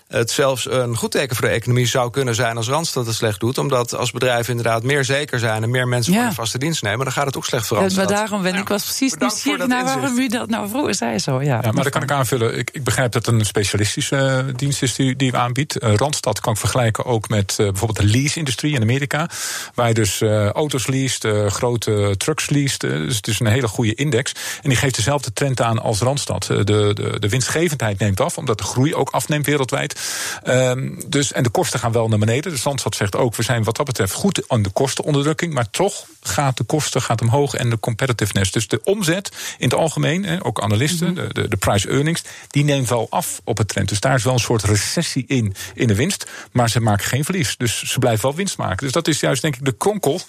het 0.09 0.31
zelfs 0.31 0.71
een 0.71 0.97
goed 0.97 1.11
teken 1.11 1.37
voor 1.37 1.47
de 1.47 1.53
economie 1.53 1.87
zou 1.87 2.11
kunnen 2.11 2.35
zijn 2.35 2.57
als 2.57 2.69
Randstad 2.69 3.07
het 3.07 3.15
slecht 3.15 3.41
doet. 3.41 3.59
Omdat 3.59 3.97
als 3.97 4.11
bedrijven 4.11 4.51
inderdaad 4.51 4.83
meer 4.83 5.05
zeker 5.05 5.39
zijn 5.39 5.63
en 5.63 5.71
meer 5.71 5.89
mensen 5.89 6.13
ja. 6.13 6.19
voor 6.19 6.29
een 6.29 6.35
vaste 6.35 6.59
dienst 6.59 6.83
nemen, 6.83 7.05
dan 7.05 7.13
gaat 7.13 7.27
het 7.27 7.37
ook 7.37 7.45
slecht 7.45 7.67
voor 7.67 7.77
Randstad. 7.77 8.09
maar 8.09 8.17
daarom 8.17 8.43
ben 8.43 8.55
ik 8.55 8.69
was 8.69 8.83
precies 8.83 9.15
nieuwsgierig 9.15 9.67
naar 9.67 9.85
waarom 9.85 10.19
u 10.19 10.29
dat 10.29 10.49
nou 10.49 10.69
vroeger 10.69 10.95
zei 10.95 11.19
zo. 11.19 11.43
Ja, 11.43 11.59
ja 11.63 11.73
maar 11.73 11.83
dat 11.83 11.93
kan 11.93 12.03
ik 12.03 12.11
aanvullen. 12.11 12.59
Ik, 12.59 12.71
ik 12.73 12.85
begrijp 12.85 13.13
dat 13.13 13.27
het 13.27 13.35
een 13.35 13.45
specialistische 13.45 14.45
uh, 14.47 14.55
dienst 14.57 14.83
is 14.83 14.95
die, 14.95 15.17
die 15.17 15.31
we 15.31 15.37
aanbiedt. 15.37 15.83
Uh, 15.83 15.95
Randstad 15.95 16.41
kan 16.41 16.53
ik 16.53 16.59
vergelijken 16.59 17.05
ook 17.05 17.29
met 17.29 17.57
uh, 17.61 17.67
bijvoorbeeld 17.67 17.99
de 17.99 18.19
lease-industrie 18.19 18.75
in 18.75 18.83
Amerika. 18.83 19.29
Waar 19.75 19.89
je 19.89 19.95
dus 19.95 20.23
auto's 20.53 20.87
leest, 20.87 21.27
grote 21.47 22.15
trucks 22.17 22.51
leest. 22.51 22.81
dus 22.81 23.17
het 23.17 23.27
is 23.29 23.41
een 23.41 23.47
hele 23.53 23.69
goede 23.69 23.95
index. 23.95 24.33
En 24.63 24.69
die 24.69 24.79
geeft 24.79 24.97
dezelfde 24.97 25.33
trend 25.33 25.61
aan 25.61 25.79
als 25.79 26.01
Randstad. 26.01 26.45
de, 26.47 26.65
de, 26.65 27.17
de 27.19 27.29
winstgevendheid 27.29 27.99
neemt 27.99 28.21
af, 28.21 28.39
omdat 28.39 28.59
de 28.59 28.65
groei 28.65 28.95
ook 28.95 29.11
afneemt 29.11 29.47
wereldwijd. 29.47 30.01
Um, 30.45 31.03
dus, 31.07 31.33
en 31.33 31.43
de 31.43 31.51
kosten 31.51 31.79
gaan 31.79 31.93
wel 31.93 32.09
naar 32.09 32.19
beneden. 32.19 32.53
Dus 32.53 32.63
Randstad 32.63 32.95
zegt 32.95 33.17
ook, 33.17 33.37
we 33.37 33.43
zijn 33.43 33.65
wat 33.65 33.77
dat 33.77 33.87
betreft 33.87 34.13
goed 34.13 34.49
aan 34.49 34.63
de 34.63 34.71
kostenonderdrukking. 34.71 35.55
Maar 35.55 35.71
toch 35.71 36.05
gaat 36.23 36.57
de 36.57 36.65
kosten 36.65 37.03
gaat 37.03 37.21
omhoog 37.21 37.55
en 37.55 37.71
de 37.71 37.81
competitiveness. 37.81 38.51
Dus 38.51 38.69
de 38.69 38.81
omzet 38.85 39.33
in 39.59 39.69
het 39.69 39.75
algemeen, 39.75 40.45
ook 40.45 40.61
analisten, 40.61 41.11
mm 41.11 41.17
-hmm. 41.17 41.29
de, 41.29 41.43
de, 41.43 41.49
de 41.49 41.57
price 41.57 41.89
earnings, 41.89 42.23
die 42.49 42.65
neemt 42.65 42.89
wel 42.89 43.07
af 43.11 43.41
op 43.45 43.59
het 43.59 43.69
trend. 43.69 43.89
Dus 43.89 44.01
daar 44.01 44.15
is 44.15 44.25
wel 44.25 44.33
een 44.33 44.39
soort 44.39 44.63
recessie 44.63 45.25
in, 45.27 45.55
in 45.75 45.87
de 45.87 45.95
winst. 45.95 46.31
Maar 46.53 46.71
ze 46.71 46.81
maken 46.81 47.07
geen 47.07 47.25
verlies. 47.25 47.57
Dus 47.57 47.83
ze 47.83 47.99
blijven 47.99 48.23
wel 48.23 48.35
winst 48.35 48.57
maken. 48.57 48.85
Dus 48.85 48.93
dat 48.93 49.09
is 49.09 49.21
juist 49.21 49.43
denk 49.43 49.57
ik 49.57 49.65
de 49.65 49.73
kronkel 49.73 50.21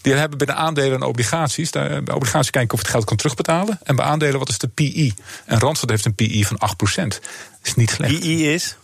die 0.00 0.12
we 0.12 0.18
hebben 0.18 0.38
bij 0.38 0.46
de 0.46 0.54
aandelen 0.54 0.94
en 0.94 1.02
obligaties. 1.02 1.70
Daar, 1.70 2.02
bij 2.02 2.14
obligaties 2.14 2.50
kijken 2.50 2.63
of 2.72 2.78
het 2.78 2.88
geld 2.88 3.04
kan 3.04 3.16
terugbetalen. 3.16 3.78
En 3.82 3.96
bij 3.96 4.04
aandelen, 4.04 4.38
wat 4.38 4.48
is 4.48 4.58
de 4.58 4.68
PI? 4.68 5.14
En 5.44 5.58
Randstad 5.58 5.90
heeft 5.90 6.04
een 6.04 6.14
PI 6.14 6.44
van 6.44 6.58
8%. 7.04 7.18
Is 7.62 7.74
niet 7.74 7.90
slecht. 7.90 8.20
PI 8.20 8.52
is? 8.52 8.76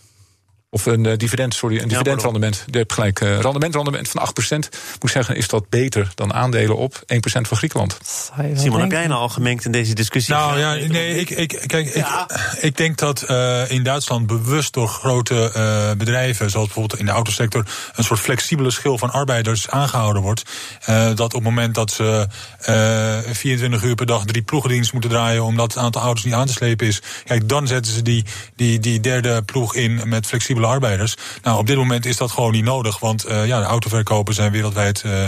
Of 0.73 0.85
een 0.85 1.03
uh, 1.03 1.17
dividend, 1.17 1.53
sorry, 1.53 1.79
een 1.79 1.87
dividendrendement. 1.87 2.63
Je 2.69 2.77
hebt 2.77 2.93
gelijk. 2.93 3.21
Uh, 3.21 3.39
rendementrendement 3.39 4.09
van 4.09 4.27
8%. 4.27 4.69
Moet 5.01 5.11
zeggen, 5.11 5.35
is 5.35 5.47
dat 5.47 5.69
beter 5.69 6.11
dan 6.15 6.33
aandelen 6.33 6.77
op 6.77 6.95
1% 6.95 7.01
van 7.21 7.57
Griekenland. 7.57 7.97
Simon, 8.55 8.79
heb 8.79 8.91
jij 8.91 9.07
nou 9.07 9.21
al 9.21 9.29
gemengd 9.29 9.65
in 9.65 9.71
deze 9.71 9.93
discussie? 9.93 10.33
Nou 10.33 10.59
ja, 10.59 10.73
nee, 10.73 11.19
ik, 11.19 11.29
ik, 11.29 11.63
kijk, 11.67 11.95
ja. 11.95 12.29
ik, 12.29 12.63
ik 12.63 12.77
denk 12.77 12.97
dat 12.97 13.25
uh, 13.29 13.71
in 13.71 13.83
Duitsland 13.83 14.27
bewust 14.27 14.73
door 14.73 14.87
grote 14.87 15.51
uh, 15.55 15.91
bedrijven, 15.97 16.49
zoals 16.49 16.65
bijvoorbeeld 16.65 16.99
in 16.99 17.05
de 17.05 17.11
autosector, 17.11 17.65
een 17.95 18.03
soort 18.03 18.19
flexibele 18.19 18.71
schil 18.71 18.97
van 18.97 19.11
arbeiders 19.11 19.69
aangehouden 19.69 20.21
wordt. 20.21 20.43
Uh, 20.89 21.05
dat 21.05 21.19
op 21.19 21.31
het 21.31 21.43
moment 21.43 21.75
dat 21.75 21.91
ze 21.91 22.27
24 23.31 23.83
uur 23.83 23.95
per 23.95 24.05
dag 24.05 24.25
drie 24.25 24.41
ploegendienst 24.41 24.93
moeten 24.93 25.09
draaien, 25.09 25.43
omdat 25.43 25.73
het 25.73 25.83
aantal 25.83 26.01
auto's 26.01 26.23
niet 26.23 26.33
aan 26.33 26.47
te 26.47 26.53
slepen 26.53 26.87
is, 26.87 27.01
kijk, 27.25 27.49
dan 27.49 27.67
zetten 27.67 27.93
ze 27.93 28.01
die, 28.01 28.25
die, 28.55 28.79
die 28.79 28.99
derde 28.99 29.41
ploeg 29.41 29.75
in 29.75 30.01
met 30.09 30.25
flexibele 30.25 30.59
arbeiders. 30.67 31.15
Nou, 31.43 31.57
op 31.57 31.67
dit 31.67 31.77
moment 31.77 32.05
is 32.05 32.17
dat 32.17 32.31
gewoon 32.31 32.51
niet 32.51 32.63
nodig. 32.63 32.99
Want 32.99 33.27
uh, 33.27 33.45
ja, 33.45 33.59
de 33.59 33.65
autoverkopen 33.65 34.33
zijn 34.33 34.51
wereldwijd 34.51 35.03
uh, 35.05 35.25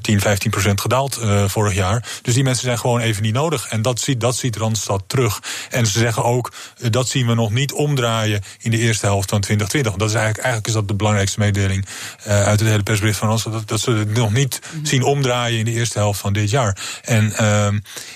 10, 0.00 0.20
15 0.20 0.50
procent 0.50 0.80
gedaald 0.80 1.18
uh, 1.22 1.48
vorig 1.48 1.74
jaar. 1.74 2.04
Dus 2.22 2.34
die 2.34 2.44
mensen 2.44 2.64
zijn 2.64 2.78
gewoon 2.78 3.00
even 3.00 3.22
niet 3.22 3.34
nodig. 3.34 3.66
En 3.68 3.82
dat 3.82 4.00
ziet, 4.00 4.20
dat 4.20 4.36
ziet 4.36 4.56
Randstad 4.56 5.02
terug. 5.06 5.42
En 5.70 5.86
ze 5.86 5.98
zeggen 5.98 6.24
ook, 6.24 6.52
uh, 6.78 6.90
dat 6.90 7.08
zien 7.08 7.26
we 7.26 7.34
nog 7.34 7.50
niet 7.50 7.72
omdraaien 7.72 8.42
in 8.58 8.70
de 8.70 8.78
eerste 8.78 9.06
helft 9.06 9.30
van 9.30 9.40
2020. 9.40 9.90
Want 9.90 10.02
dat 10.02 10.08
is 10.10 10.16
eigenlijk, 10.16 10.44
eigenlijk 10.44 10.66
is 10.66 10.80
dat 10.80 10.88
de 10.88 10.94
belangrijkste 10.94 11.38
mededeling 11.38 11.86
uit 12.24 12.60
het 12.60 12.68
hele 12.68 12.82
persbericht 12.82 13.18
van 13.18 13.28
Randstad. 13.28 13.52
Dat, 13.52 13.68
dat 13.68 13.80
ze 13.80 13.90
het 13.90 14.14
nog 14.14 14.32
niet 14.32 14.60
mm 14.62 14.76
-hmm. 14.76 14.86
zien 14.86 15.02
omdraaien 15.02 15.58
in 15.58 15.64
de 15.64 15.70
eerste 15.70 15.98
helft 15.98 16.20
van 16.20 16.32
dit 16.32 16.50
jaar. 16.50 16.78
En 17.02 17.34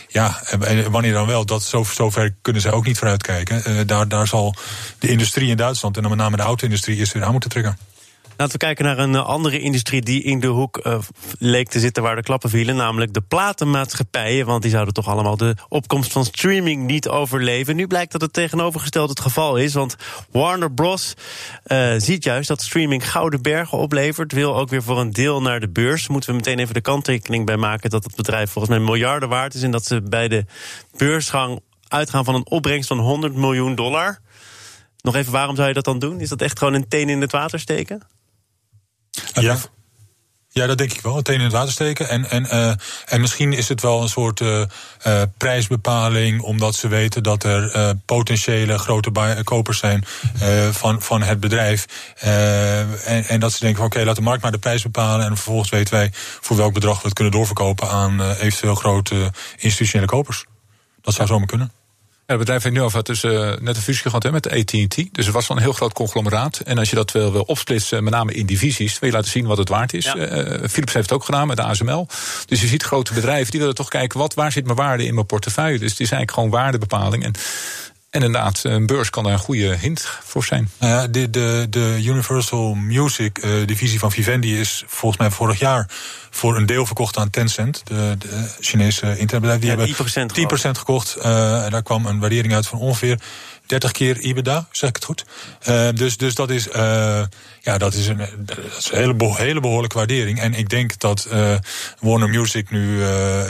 ja, 0.08 0.42
wanneer 0.90 1.12
dan 1.12 1.26
wel, 1.26 1.46
dat 1.46 1.62
zo, 1.62 1.84
zover 1.84 2.34
kunnen 2.42 2.62
zij 2.62 2.72
ook 2.72 2.86
niet 2.86 2.98
vooruitkijken. 2.98 3.86
daar, 3.86 4.08
daar 4.08 4.26
zal 4.26 4.54
de 4.98 5.08
industrie 5.08 5.50
in 5.50 5.56
Duitsland 5.56 5.96
en 5.96 6.02
dan 6.02 6.10
met 6.10 6.20
name 6.20 6.36
de 6.36 6.42
auto-industrie 6.60 6.96
eerst 6.96 7.12
weer 7.12 7.24
aan 7.24 7.32
moeten 7.32 7.50
trekken. 7.50 7.78
Laten 8.36 8.58
we 8.58 8.64
kijken 8.64 8.84
naar 8.84 8.98
een 8.98 9.16
andere 9.16 9.60
industrie 9.60 10.02
die 10.02 10.22
in 10.22 10.40
de 10.40 10.46
hoek 10.46 10.86
uh, 10.86 10.98
leek 11.38 11.68
te 11.68 11.80
zitten 11.80 12.02
waar 12.02 12.16
de 12.16 12.22
klappen 12.22 12.50
vielen, 12.50 12.76
namelijk 12.76 13.14
de 13.14 13.20
platenmaatschappijen. 13.20 14.46
Want 14.46 14.62
die 14.62 14.70
zouden 14.70 14.94
toch 14.94 15.08
allemaal 15.08 15.36
de 15.36 15.56
opkomst 15.68 16.12
van 16.12 16.24
streaming 16.24 16.86
niet 16.86 17.08
overleven. 17.08 17.76
Nu 17.76 17.86
blijkt 17.86 18.12
dat 18.12 18.20
het 18.20 18.32
tegenovergesteld 18.32 19.08
het 19.08 19.20
geval 19.20 19.56
is, 19.56 19.74
want 19.74 19.96
Warner 20.30 20.72
Bros. 20.72 21.14
Uh, 21.66 21.94
ziet 21.96 22.24
juist 22.24 22.48
dat 22.48 22.62
streaming 22.62 23.10
gouden 23.10 23.42
bergen 23.42 23.78
oplevert, 23.78 24.32
wil 24.32 24.56
ook 24.56 24.68
weer 24.68 24.82
voor 24.82 25.00
een 25.00 25.12
deel 25.12 25.42
naar 25.42 25.60
de 25.60 25.68
beurs. 25.68 26.08
Moeten 26.08 26.30
we 26.30 26.36
meteen 26.36 26.58
even 26.58 26.74
de 26.74 26.80
kanttekening 26.80 27.46
bij 27.46 27.56
maken 27.56 27.90
dat 27.90 28.04
het 28.04 28.16
bedrijf 28.16 28.50
volgens 28.50 28.74
mij 28.74 28.84
miljarden 28.84 29.28
waard 29.28 29.54
is 29.54 29.62
en 29.62 29.70
dat 29.70 29.84
ze 29.86 30.02
bij 30.02 30.28
de 30.28 30.44
beursgang 30.96 31.60
uitgaan 31.88 32.24
van 32.24 32.34
een 32.34 32.50
opbrengst 32.50 32.88
van 32.88 32.98
100 32.98 33.34
miljoen 33.34 33.74
dollar. 33.74 34.20
Nog 35.02 35.14
even, 35.14 35.32
waarom 35.32 35.56
zou 35.56 35.68
je 35.68 35.74
dat 35.74 35.84
dan 35.84 35.98
doen? 35.98 36.20
Is 36.20 36.28
dat 36.28 36.42
echt 36.42 36.58
gewoon 36.58 36.74
een 36.74 36.88
teen 36.88 37.08
in 37.08 37.20
het 37.20 37.32
water 37.32 37.60
steken? 37.60 38.02
Ja. 39.32 39.56
Ja, 40.52 40.66
dat 40.66 40.78
denk 40.78 40.92
ik 40.92 41.00
wel. 41.00 41.14
Meteen 41.14 41.38
in 41.38 41.44
het 41.44 41.52
water 41.52 41.72
steken. 41.72 42.08
En, 42.08 42.30
en, 42.30 42.44
uh, 42.44 42.72
en 43.04 43.20
misschien 43.20 43.52
is 43.52 43.68
het 43.68 43.80
wel 43.80 44.02
een 44.02 44.08
soort 44.08 44.40
uh, 44.40 44.64
uh, 45.06 45.22
prijsbepaling, 45.36 46.42
omdat 46.42 46.74
ze 46.74 46.88
weten 46.88 47.22
dat 47.22 47.44
er 47.44 47.96
potentiële 48.04 48.78
grote 48.78 49.40
kopers 49.44 49.78
zijn 49.78 50.04
van, 50.70 51.02
van 51.02 51.22
het 51.22 51.40
bedrijf. 51.40 51.86
En, 53.04 53.24
en, 53.24 53.40
dat 53.40 53.52
ze 53.52 53.60
denken: 53.60 53.84
oké, 53.84 53.92
okay, 53.92 54.06
laat 54.06 54.16
de 54.16 54.22
markt 54.22 54.42
maar 54.42 54.52
de 54.52 54.58
prijs 54.58 54.82
bepalen. 54.82 55.26
En 55.26 55.34
vervolgens 55.34 55.70
weten 55.70 55.94
wij 55.94 56.10
voor 56.12 56.56
welk 56.56 56.72
bedrag 56.72 56.96
we 56.96 57.04
het 57.04 57.14
kunnen 57.14 57.32
doorverkopen 57.32 57.88
aan 57.88 58.32
eventueel 58.32 58.74
grote 58.74 59.32
institutionele 59.56 60.10
kopers. 60.10 60.44
Dat 61.00 61.14
zou 61.14 61.28
zomaar 61.28 61.46
kunnen. 61.46 61.79
Het 62.30 62.38
bedrijf 62.38 62.62
heeft 62.62 62.74
nu 62.74 62.82
over 62.82 63.04
dus, 63.04 63.24
uh, 63.24 63.52
net 63.60 63.76
een 63.76 63.82
fusie 63.82 64.02
gehad 64.02 64.22
hè, 64.22 64.32
met 64.32 64.50
AT&T. 64.50 65.14
Dus 65.14 65.26
er 65.26 65.32
was 65.32 65.46
wel 65.46 65.56
een 65.56 65.62
heel 65.62 65.72
groot 65.72 65.92
conglomeraat. 65.92 66.60
En 66.60 66.78
als 66.78 66.90
je 66.90 66.96
dat 66.96 67.10
wil, 67.10 67.32
wil 67.32 67.42
opsplitsen, 67.42 68.04
met 68.04 68.12
name 68.12 68.32
in 68.32 68.46
divisies... 68.46 68.98
wil 68.98 69.08
je 69.08 69.14
laten 69.14 69.30
zien 69.30 69.46
wat 69.46 69.58
het 69.58 69.68
waard 69.68 69.92
is. 69.92 70.04
Ja. 70.04 70.16
Uh, 70.16 70.68
Philips 70.68 70.92
heeft 70.92 71.10
het 71.10 71.12
ook 71.12 71.24
gedaan 71.24 71.46
met 71.46 71.56
de 71.56 71.62
ASML. 71.62 72.06
Dus 72.46 72.60
je 72.60 72.66
ziet 72.66 72.82
grote 72.82 73.14
bedrijven 73.14 73.50
die 73.50 73.60
willen 73.60 73.74
toch 73.74 73.88
kijken... 73.88 74.18
Wat, 74.18 74.34
waar 74.34 74.52
zit 74.52 74.64
mijn 74.64 74.76
waarde 74.76 75.04
in 75.04 75.14
mijn 75.14 75.26
portefeuille? 75.26 75.78
Dus 75.78 75.90
het 75.90 76.00
is 76.00 76.10
eigenlijk 76.10 76.32
gewoon 76.32 76.50
waardebepaling. 76.50 77.24
En 77.24 77.32
en 78.10 78.22
inderdaad, 78.22 78.60
een 78.62 78.86
beurs 78.86 79.10
kan 79.10 79.24
daar 79.24 79.32
een 79.32 79.38
goede 79.38 79.76
hint 79.76 80.00
voor 80.22 80.44
zijn. 80.44 80.70
Uh, 80.80 81.02
de, 81.10 81.30
de, 81.30 81.66
de 81.70 82.00
Universal 82.04 82.74
Music 82.74 83.44
uh, 83.44 83.66
divisie 83.66 83.98
van 83.98 84.12
Vivendi 84.12 84.60
is 84.60 84.84
volgens 84.86 85.20
mij 85.20 85.30
vorig 85.30 85.58
jaar 85.58 85.90
voor 86.30 86.56
een 86.56 86.66
deel 86.66 86.86
verkocht 86.86 87.16
aan 87.16 87.30
Tencent, 87.30 87.82
de, 87.84 88.14
de 88.18 88.54
Chinese 88.60 89.06
internetbedrijf. 89.06 89.60
Die 89.60 89.70
ja, 89.70 89.76
hebben 89.76 90.32
10%, 90.32 90.60
10 90.62 90.76
gekocht. 90.76 91.16
Uh, 91.18 91.64
en 91.64 91.70
daar 91.70 91.82
kwam 91.82 92.06
een 92.06 92.18
waardering 92.18 92.54
uit 92.54 92.66
van 92.66 92.78
ongeveer 92.78 93.20
30 93.70 93.92
keer 93.92 94.18
EBITDA, 94.18 94.68
zeg 94.70 94.88
ik 94.88 94.96
het 94.96 95.04
goed. 95.04 95.24
Uh, 95.68 95.88
dus, 95.94 96.16
dus 96.16 96.34
dat 96.34 96.50
is, 96.50 96.66
uh, 96.66 97.22
ja, 97.60 97.78
dat 97.78 97.94
is 97.94 98.06
een, 98.06 98.18
dat 98.38 98.58
is 98.78 98.90
een 98.92 98.98
hele, 98.98 99.34
hele 99.34 99.60
behoorlijke 99.60 99.96
waardering. 99.96 100.40
En 100.40 100.54
ik 100.54 100.68
denk 100.68 100.98
dat 100.98 101.28
uh, 101.32 101.54
Warner 102.00 102.28
Music 102.28 102.70
nu 102.70 102.98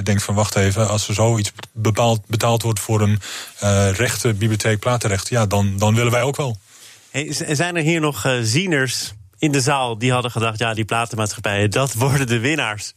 denkt 0.03 0.23
van 0.23 0.35
wacht 0.35 0.57
even, 0.57 0.89
als 0.89 1.09
er 1.09 1.15
zoiets 1.15 1.53
bepaald, 1.73 2.21
betaald 2.27 2.63
wordt 2.63 2.81
voor 2.81 3.01
een 3.01 3.21
rechte 3.93 4.35
bibliotheek 4.35 4.79
platenrecht, 4.79 5.29
ja, 5.29 5.47
dan, 5.47 5.79
dan 5.79 5.95
willen 5.95 6.13
wij 6.13 6.23
ook 6.23 6.37
wel. 6.37 6.59
Hey, 7.11 7.27
zijn 7.33 7.77
er 7.77 7.83
hier 7.83 8.01
nog 8.01 8.39
zieners 8.43 9.13
in 9.39 9.53
de 9.53 9.61
zaal 9.61 9.99
die 9.99 10.13
hadden 10.13 10.31
gedacht, 10.31 10.59
ja, 10.59 10.75
die 10.75 10.85
platenmaatschappijen, 10.85 11.71
dat 11.71 11.95
worden 11.95 12.27
de 12.27 12.39
winnaars? 12.39 12.93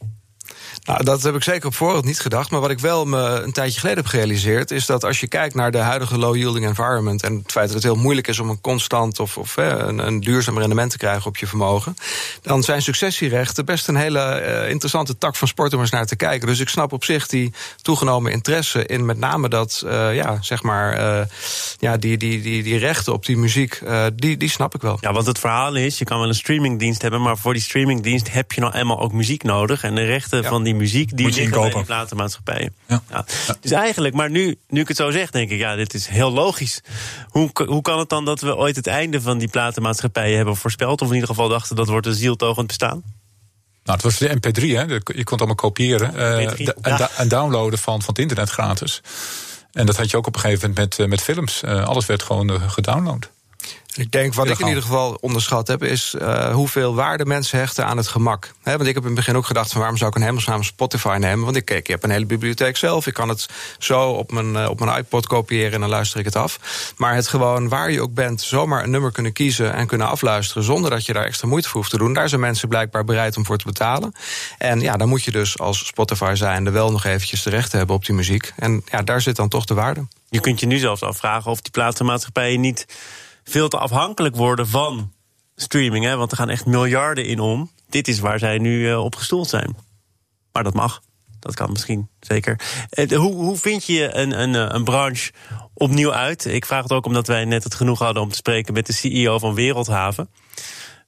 Nou, 0.84 1.04
dat 1.04 1.24
heb 1.24 1.36
ik 1.36 1.43
zeker 1.43 1.67
op 1.67 1.76
voorhand 1.76 2.06
niet 2.06 2.19
gedacht. 2.19 2.52
Maar 2.52 2.60
wat 2.60 2.69
ik 2.69 2.80
wel 2.80 3.06
me 3.06 3.19
een 3.19 3.52
tijdje 3.52 3.80
geleden 3.80 4.02
heb 4.02 4.12
gerealiseerd... 4.12 4.72
is 4.72 4.86
dat 4.86 5.04
als 5.04 5.19
je 5.19 5.28
kijkt 5.28 5.56
naar 5.56 5.72
de 5.72 5.78
huidige 5.78 6.17
low-yielding 6.17 6.65
environment... 6.65 7.24
en 7.24 7.34
het 7.34 7.52
feit 7.52 7.65
dat 7.65 7.76
het 7.76 7.84
heel 7.84 7.96
moeilijk 7.96 8.28
is 8.28 8.39
om 8.39 8.50
een 8.50 8.62
constant 8.62 9.19
of, 9.19 9.38
of 9.38 9.58
een, 9.58 10.08
een 10.08 10.19
duurzaam 10.19 10.58
rendement 10.58 10.91
te 10.91 10.98
krijgen 10.98 11.26
op 11.26 11.38
je 11.38 11.48
vermogen... 11.48 11.96
dan 12.41 12.63
zijn 12.63 12.82
successierechten 12.82 13.65
best 13.65 13.88
een 13.88 13.96
hele 13.96 14.43
uh, 14.46 14.69
interessante 14.69 15.17
tak 15.17 15.36
van 15.36 15.48
sport 15.48 15.74
om 15.74 15.80
eens 15.80 15.89
naar 15.89 16.06
te 16.06 16.15
kijken. 16.15 16.48
Dus 16.48 16.60
ik 16.60 16.69
snap 16.69 16.91
op 16.91 17.04
zich 17.04 17.28
die 17.28 17.54
toegenomen 17.82 18.32
interesse 18.32 18.86
in 18.86 19.06
met 19.06 19.17
name 19.17 19.50
dat, 19.50 19.82
uh, 19.86 20.15
ja, 20.15 20.38
zeg 20.41 20.63
maar... 20.63 21.00
Uh, 21.00 21.26
ja, 21.80 21.98
die, 21.98 22.17
die, 22.17 22.41
die, 22.41 22.63
die 22.63 22.78
rechten 22.78 23.13
op 23.13 23.26
die 23.26 23.38
muziek, 23.38 23.82
die, 24.15 24.38
die 24.38 24.50
snap 24.50 24.76
ik 24.76 24.82
wel. 24.82 24.98
Ja, 25.02 25.13
want 25.13 25.26
het 25.26 25.39
verhaal 25.39 25.76
is, 25.76 25.98
je 25.98 26.06
kan 26.06 26.19
wel 26.19 26.28
een 26.28 26.36
streamingdienst 26.36 27.02
hebben... 27.02 27.22
maar 27.22 27.38
voor 27.38 27.54
die 27.54 27.62
streamingdienst 27.62 28.32
heb 28.32 28.52
je 28.52 28.62
nou 28.62 28.74
eenmaal 28.74 29.00
ook 29.00 29.12
muziek 29.12 29.43
nodig... 29.43 29.84
en 29.84 29.96
de 29.96 30.02
rechten 30.06 30.24
rechten 30.24 30.43
van 30.43 30.63
die 30.63 30.72
muziek... 30.73 31.17
die 31.17 31.25
liggen 31.25 31.43
bij 31.49 31.53
inkopen. 31.59 31.79
de 31.79 31.86
platenmaatschappijen. 31.86 32.75
Ja. 32.88 33.03
Ja. 33.09 33.25
Dus 33.62 33.71
eigenlijk, 33.71 34.15
maar 34.15 34.29
nu, 34.29 34.57
nu 34.67 34.81
ik 34.81 34.88
het 34.88 34.97
zo 34.97 35.12
zeg, 35.12 35.29
denk 35.31 35.49
ik... 35.49 35.57
ja, 35.59 35.75
dit 35.75 35.93
is 35.93 36.07
heel 36.07 36.31
logisch. 36.31 36.81
Hoe, 37.27 37.49
hoe 37.65 37.81
kan 37.81 37.99
het 37.99 38.09
dan 38.09 38.25
dat 38.25 38.41
we 38.41 38.55
ooit 38.55 38.75
het 38.75 38.88
einde 38.88 39.21
van 39.21 39.38
die 39.38 39.47
platenmaatschappijen 39.47 40.36
hebben 40.36 40.55
voorspeld... 40.55 41.01
of 41.01 41.07
in 41.07 41.13
ieder 41.13 41.29
geval 41.29 41.49
dachten 41.49 41.75
dat 41.75 41.88
wordt 41.88 42.07
een 42.07 42.13
zieltogend 42.13 42.67
bestaan? 42.67 43.03
Nou, 43.83 43.97
het 43.97 44.01
was 44.03 44.17
de 44.17 44.29
MP3, 44.29 44.62
hè? 44.63 44.81
Je 44.81 45.01
kon 45.03 45.13
het 45.13 45.31
allemaal 45.31 45.55
kopiëren 45.55 46.15
eh, 46.15 46.47
MP3, 46.51 46.55
de- 46.63 46.75
en, 46.81 46.97
da- 46.97 47.09
en 47.17 47.27
downloaden 47.27 47.79
van, 47.79 47.99
van 48.01 48.09
het 48.13 48.19
internet 48.19 48.49
gratis. 48.49 49.01
En 49.71 49.86
dat 49.86 49.97
had 49.97 50.09
je 50.12 50.17
ook 50.17 50.27
op 50.27 50.36
een 50.36 50.41
gegeven 50.41 50.69
moment 50.69 50.89
met, 50.89 50.99
eh, 50.99 51.07
met 51.07 51.21
films. 51.21 51.63
Eh, 51.63 51.86
alles 51.86 52.05
werd 52.05 52.23
gewoon 52.23 52.62
gedownload. 52.69 53.29
Ik 53.95 54.12
denk, 54.12 54.34
wat 54.34 54.49
ik 54.49 54.60
in 54.60 54.67
ieder 54.67 54.84
geval 54.84 55.17
onderschat 55.21 55.67
heb, 55.67 55.84
is 55.84 56.13
eh, 56.13 56.54
hoeveel 56.54 56.95
waarde 56.95 57.26
mensen 57.26 57.60
hechten 57.60 57.86
aan 57.86 57.97
het 57.97 58.08
gemak. 58.08 58.52
Hè, 58.62 58.78
want 58.78 58.88
ik 58.88 58.93
heb 58.93 59.04
in 59.04 59.10
het 59.10 59.17
begin 59.17 59.36
ook 59.36 59.45
gedacht: 59.45 59.71
van 59.71 59.80
waarom 59.80 59.97
zou 59.97 60.10
ik 60.10 60.15
een 60.15 60.21
hemelsnaam 60.21 60.63
Spotify 60.63 61.17
nemen? 61.19 61.45
Want 61.45 61.56
ik, 61.56 61.65
kijk, 61.65 61.80
ik 61.80 61.88
heb 61.88 62.04
een 62.04 62.10
hele 62.10 62.26
bibliotheek 62.26 62.78
zelf. 62.78 63.08
Ik 63.08 63.13
kan 63.13 63.30
het 63.30 63.49
zo 63.80 64.10
op 64.10 64.32
mijn, 64.32 64.56
eh, 64.56 64.69
op 64.69 64.80
mijn 64.80 64.97
iPod 64.97 65.28
kopiëren 65.28 65.73
en 65.73 65.80
dan 65.80 65.89
luister 65.89 66.19
ik 66.19 66.26
het 66.26 66.36
af. 66.36 66.60
Maar 66.97 67.15
het 67.15 67.28
gewoon 67.28 67.69
waar 67.69 67.91
je 67.91 68.02
ook 68.02 68.13
bent, 68.13 68.41
zomaar 68.41 68.84
een 68.84 68.89
nummer 68.89 69.12
kunnen 69.12 69.34
kiezen 69.34 69.73
en 69.73 69.88
kunnen 69.88 70.08
afluisteren 70.08 70.63
zonder 70.63 70.89
dat 70.89 71.06
je 71.06 71.13
daar 71.13 71.26
extra 71.26 71.47
moeite 71.47 71.67
voor 71.67 71.80
hoeft 71.80 71.91
te 71.91 71.97
doen. 71.97 72.13
Daar 72.13 72.30
zijn 72.30 72.41
mensen 72.41 72.67
blijkbaar 72.67 73.04
bereid 73.04 73.38
om 73.38 73.45
voor 73.45 73.58
te 73.58 73.65
betalen. 73.65 74.13
En 74.58 74.80
ja, 74.80 74.97
dan 74.97 75.10
moet 75.10 75.23
je 75.23 75.32
dus 75.32 75.60
als 75.60 75.86
Spotify 75.86 76.32
zijnde 76.36 76.71
wel 76.71 76.91
nog 76.91 77.06
eventjes 77.06 77.43
de 77.43 77.49
rechten 77.49 77.78
hebben 77.78 77.95
op 77.95 78.06
die 78.06 78.15
muziek. 78.15 78.54
En 78.56 78.84
ja, 78.86 79.02
daar 79.02 79.21
zit 79.21 79.36
dan 79.36 79.49
toch 79.49 79.65
de 79.65 79.73
waarde. 79.73 80.08
Je 80.30 80.39
kunt 80.39 80.60
je 80.60 80.65
nu 80.65 80.78
zelfs 80.78 81.02
afvragen 81.02 81.52
of 81.52 81.62
die 81.62 81.71
platenmaatschappijen 81.71 82.60
niet 82.60 82.86
veel 83.43 83.67
te 83.67 83.77
afhankelijk 83.77 84.36
worden 84.36 84.67
van 84.67 85.12
streaming. 85.56 86.06
Hè? 86.06 86.15
Want 86.15 86.32
er 86.32 86.38
gaan 86.38 86.49
echt 86.49 86.65
miljarden 86.65 87.25
in 87.25 87.39
om. 87.39 87.71
Dit 87.89 88.08
is 88.08 88.19
waar 88.19 88.39
zij 88.39 88.58
nu 88.58 88.89
eh, 88.89 89.03
op 89.03 89.15
gestoeld 89.15 89.49
zijn. 89.49 89.75
Maar 90.51 90.63
dat 90.63 90.73
mag. 90.73 91.01
Dat 91.39 91.56
kan 91.56 91.71
misschien, 91.71 92.10
zeker. 92.19 92.60
Eh, 92.89 93.17
hoe, 93.17 93.34
hoe 93.34 93.58
vind 93.58 93.86
je 93.86 94.15
een, 94.15 94.41
een, 94.41 94.56
eh, 94.56 94.75
een 94.75 94.84
branche 94.84 95.32
opnieuw 95.73 96.13
uit? 96.13 96.45
Ik 96.45 96.65
vraag 96.65 96.84
het 96.84 96.91
ook 96.91 97.06
omdat 97.06 97.27
wij 97.27 97.45
net 97.45 97.63
het 97.63 97.75
genoeg 97.75 97.99
hadden 97.99 98.23
om 98.23 98.29
te 98.29 98.36
spreken 98.36 98.73
met 98.73 98.86
de 98.86 98.93
CEO 98.93 99.39
van 99.39 99.53
Wereldhaven. 99.53 100.29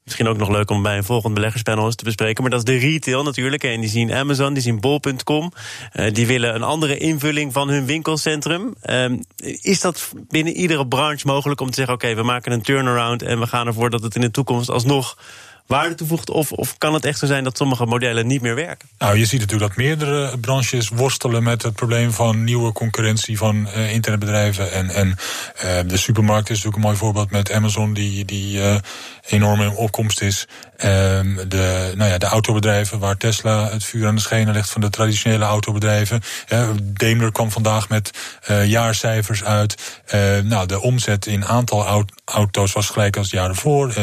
Misschien 0.05 0.27
ook 0.27 0.37
nog 0.37 0.49
leuk 0.49 0.69
om 0.69 0.83
bij 0.83 0.97
een 0.97 1.03
volgend 1.03 1.33
beleggerspanel 1.33 1.85
eens 1.85 1.95
te 1.95 2.03
bespreken. 2.03 2.41
Maar 2.41 2.51
dat 2.51 2.59
is 2.59 2.73
de 2.73 2.87
retail 2.87 3.23
natuurlijk. 3.23 3.63
En 3.63 3.81
die 3.81 3.89
zien 3.89 4.13
Amazon, 4.13 4.53
die 4.53 4.63
zien 4.63 4.79
Bol.com. 4.79 5.51
Eh, 5.91 6.13
die 6.13 6.27
willen 6.27 6.55
een 6.55 6.63
andere 6.63 6.97
invulling 6.97 7.53
van 7.53 7.69
hun 7.69 7.85
winkelcentrum. 7.85 8.75
Ehm, 8.81 9.17
is 9.61 9.81
dat 9.81 10.11
binnen 10.27 10.53
iedere 10.53 10.87
branche 10.87 11.27
mogelijk 11.27 11.61
om 11.61 11.67
te 11.67 11.75
zeggen: 11.75 11.93
oké, 11.93 12.15
we 12.15 12.23
maken 12.23 12.51
een 12.51 12.61
turnaround 12.61 13.21
en 13.21 13.39
we 13.39 13.47
gaan 13.47 13.67
ervoor 13.67 13.89
dat 13.89 14.03
het 14.03 14.15
in 14.15 14.21
de 14.21 14.31
toekomst 14.31 14.69
alsnog 14.69 15.17
waarde 15.67 15.95
toevoegt? 15.95 16.29
Of, 16.29 16.51
of 16.51 16.77
kan 16.77 16.93
het 16.93 17.05
echt 17.05 17.19
zo 17.19 17.25
zijn 17.25 17.43
dat 17.43 17.57
sommige 17.57 17.85
modellen 17.85 18.27
niet 18.27 18.41
meer 18.41 18.55
werken? 18.55 18.89
Nou, 18.97 19.17
je 19.17 19.25
ziet 19.25 19.39
natuurlijk 19.39 19.69
dat 19.69 19.85
meerdere 19.85 20.37
branches 20.37 20.89
worstelen 20.89 21.43
met 21.43 21.61
het 21.63 21.75
probleem 21.75 22.11
van 22.11 22.43
nieuwe 22.43 22.71
concurrentie 22.71 23.37
van 23.37 23.67
eh, 23.67 23.93
internetbedrijven. 23.93 24.71
En, 24.71 24.89
en 24.89 25.15
eh, 25.55 25.79
de 25.87 25.97
supermarkt 25.97 26.49
is 26.49 26.55
natuurlijk 26.55 26.75
een 26.75 26.89
mooi 26.89 26.97
voorbeeld 26.97 27.31
met 27.31 27.51
Amazon, 27.51 27.93
die, 27.93 28.25
die 28.25 28.61
eh, 28.61 28.75
enorm 29.25 29.61
in 29.61 29.75
opkomst 29.75 30.21
is. 30.21 30.47
Ehm, 30.77 31.35
de, 31.47 31.93
nou 31.95 32.09
ja, 32.09 32.17
de 32.17 32.25
autobedrijven, 32.25 32.99
waar 32.99 33.17
Tesla 33.17 33.69
het 33.69 33.83
vuur 33.83 34.07
aan 34.07 34.15
de 34.15 34.21
schenen 34.21 34.53
legt 34.53 34.69
van 34.69 34.81
de 34.81 34.89
traditionele 34.89 35.45
autobedrijven. 35.45 36.21
Daimler 36.83 37.31
kwam 37.31 37.51
vandaag 37.51 37.89
met 37.89 38.11
jaarcijfers 38.65 39.43
uit. 39.43 40.01
Nou, 40.43 40.65
de 40.65 40.81
omzet 40.81 41.25
in 41.25 41.45
aantal 41.45 41.85
au- 41.85 42.05
auto's 42.25 42.73
was 42.73 42.89
gelijk 42.89 43.17
als 43.17 43.25
het 43.31 43.39
jaar 43.39 43.49
ervoor. 43.49 43.93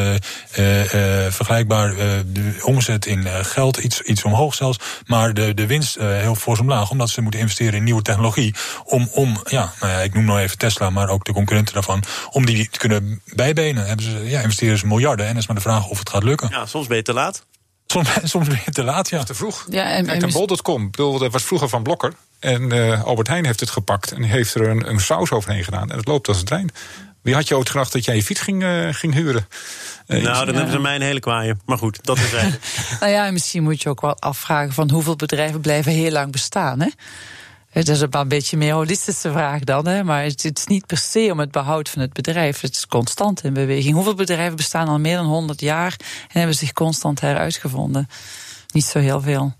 Eh, 0.52 1.30
vergelijkbaar 1.52 2.08
eh, 2.08 2.20
de 2.26 2.60
omzet 2.64 3.06
in 3.06 3.26
eh, 3.26 3.44
geld 3.44 3.76
iets, 3.76 4.00
iets 4.00 4.24
omhoog 4.24 4.54
zelfs. 4.54 4.78
Maar 5.06 5.34
de, 5.34 5.54
de 5.54 5.66
winst 5.66 5.96
eh, 5.96 6.06
heel 6.06 6.34
fors 6.34 6.60
omlaag. 6.60 6.90
Omdat 6.90 7.10
ze 7.10 7.20
moeten 7.20 7.40
investeren 7.40 7.74
in 7.74 7.84
nieuwe 7.84 8.02
technologie. 8.02 8.54
Om, 8.84 9.08
om 9.12 9.40
ja, 9.44 9.72
nou 9.80 9.92
ja, 9.92 9.98
ik 9.98 10.14
noem 10.14 10.24
nou 10.24 10.40
even 10.40 10.58
Tesla, 10.58 10.90
maar 10.90 11.08
ook 11.08 11.24
de 11.24 11.32
concurrenten 11.32 11.74
daarvan. 11.74 12.02
Om 12.30 12.46
die 12.46 12.68
te 12.70 12.78
kunnen 12.78 13.20
bijbenen. 13.24 13.86
Hebben 13.86 14.04
ze, 14.04 14.30
ja, 14.30 14.40
investeren 14.40 14.78
ze 14.78 14.86
miljarden. 14.86 15.26
En 15.26 15.32
dat 15.32 15.42
is 15.42 15.46
maar 15.46 15.56
de 15.56 15.62
vraag 15.62 15.88
of 15.88 15.98
het 15.98 16.10
gaat 16.10 16.22
lukken. 16.22 16.48
Ja, 16.50 16.66
soms 16.66 16.86
ben 16.86 16.96
je 16.96 17.02
te 17.02 17.12
laat. 17.12 17.44
Soms, 17.86 18.08
soms 18.32 18.48
ben 18.48 18.60
je 18.64 18.70
te 18.70 18.84
laat, 18.84 19.08
ja. 19.08 19.22
Te 19.22 19.34
vroeg. 19.34 19.66
Ja, 19.70 19.90
en, 19.90 20.06
Kijk, 20.06 20.22
en 20.22 20.32
bol.com. 20.32 20.88
Dat 20.90 21.32
was 21.32 21.42
vroeger 21.42 21.68
van 21.68 21.82
Blokker. 21.82 22.12
En 22.38 22.72
eh, 22.72 23.04
Albert 23.04 23.28
Heijn 23.28 23.46
heeft 23.46 23.60
het 23.60 23.70
gepakt. 23.70 24.12
En 24.12 24.22
heeft 24.22 24.54
er 24.54 24.68
een, 24.68 24.88
een 24.88 25.00
saus 25.00 25.30
overheen 25.30 25.64
gedaan. 25.64 25.90
En 25.90 25.96
het 25.96 26.06
loopt 26.06 26.28
als 26.28 26.38
een 26.38 26.44
trein. 26.44 26.70
Wie 27.22 27.34
had 27.34 27.48
je 27.48 27.56
ooit 27.56 27.70
gedacht 27.70 27.92
dat 27.92 28.04
jij 28.04 28.14
je 28.14 28.22
fiets 28.22 28.40
ging, 28.40 28.62
eh, 28.62 28.88
ging 28.90 29.14
huren? 29.14 29.46
Eh, 30.06 30.22
Nou, 30.22 30.46
dan 30.46 30.54
hebben 30.54 30.72
ze 30.72 30.78
mij 30.78 30.94
een 30.94 31.02
hele 31.02 31.20
kwaaie. 31.20 31.56
Maar 31.66 31.78
goed, 31.78 31.98
dat 32.02 32.18
is 32.18 32.30
het. 32.34 32.58
Nou 33.00 33.12
ja, 33.12 33.26
en 33.26 33.32
misschien 33.32 33.62
moet 33.62 33.82
je 33.82 33.88
ook 33.88 34.00
wel 34.00 34.18
afvragen 34.18 34.72
van 34.72 34.90
hoeveel 34.90 35.16
bedrijven 35.16 35.60
blijven 35.60 35.92
heel 35.92 36.10
lang 36.10 36.32
bestaan. 36.32 36.80
Hè? 36.80 36.88
Het 37.70 37.88
is 37.88 37.98
wel 38.00 38.20
een 38.20 38.28
beetje 38.28 38.56
meer 38.56 38.72
holistische 38.72 39.32
vraag 39.32 39.60
dan, 39.60 39.86
hè? 39.86 40.04
maar 40.04 40.22
het 40.22 40.42
het 40.42 40.58
is 40.58 40.66
niet 40.66 40.86
per 40.86 40.96
se 40.96 41.28
om 41.32 41.40
het 41.40 41.50
behoud 41.50 41.88
van 41.88 42.02
het 42.02 42.12
bedrijf. 42.12 42.60
Het 42.60 42.76
is 42.76 42.86
constant 42.86 43.44
in 43.44 43.52
beweging. 43.52 43.94
Hoeveel 43.94 44.14
bedrijven 44.14 44.56
bestaan 44.56 44.88
al 44.88 44.98
meer 44.98 45.16
dan 45.16 45.26
100 45.26 45.60
jaar 45.60 45.96
en 46.28 46.38
hebben 46.38 46.56
zich 46.56 46.72
constant 46.72 47.20
heruitgevonden? 47.20 48.08
Niet 48.72 48.84
zo 48.84 48.98
heel 48.98 49.20
veel. 49.20 49.54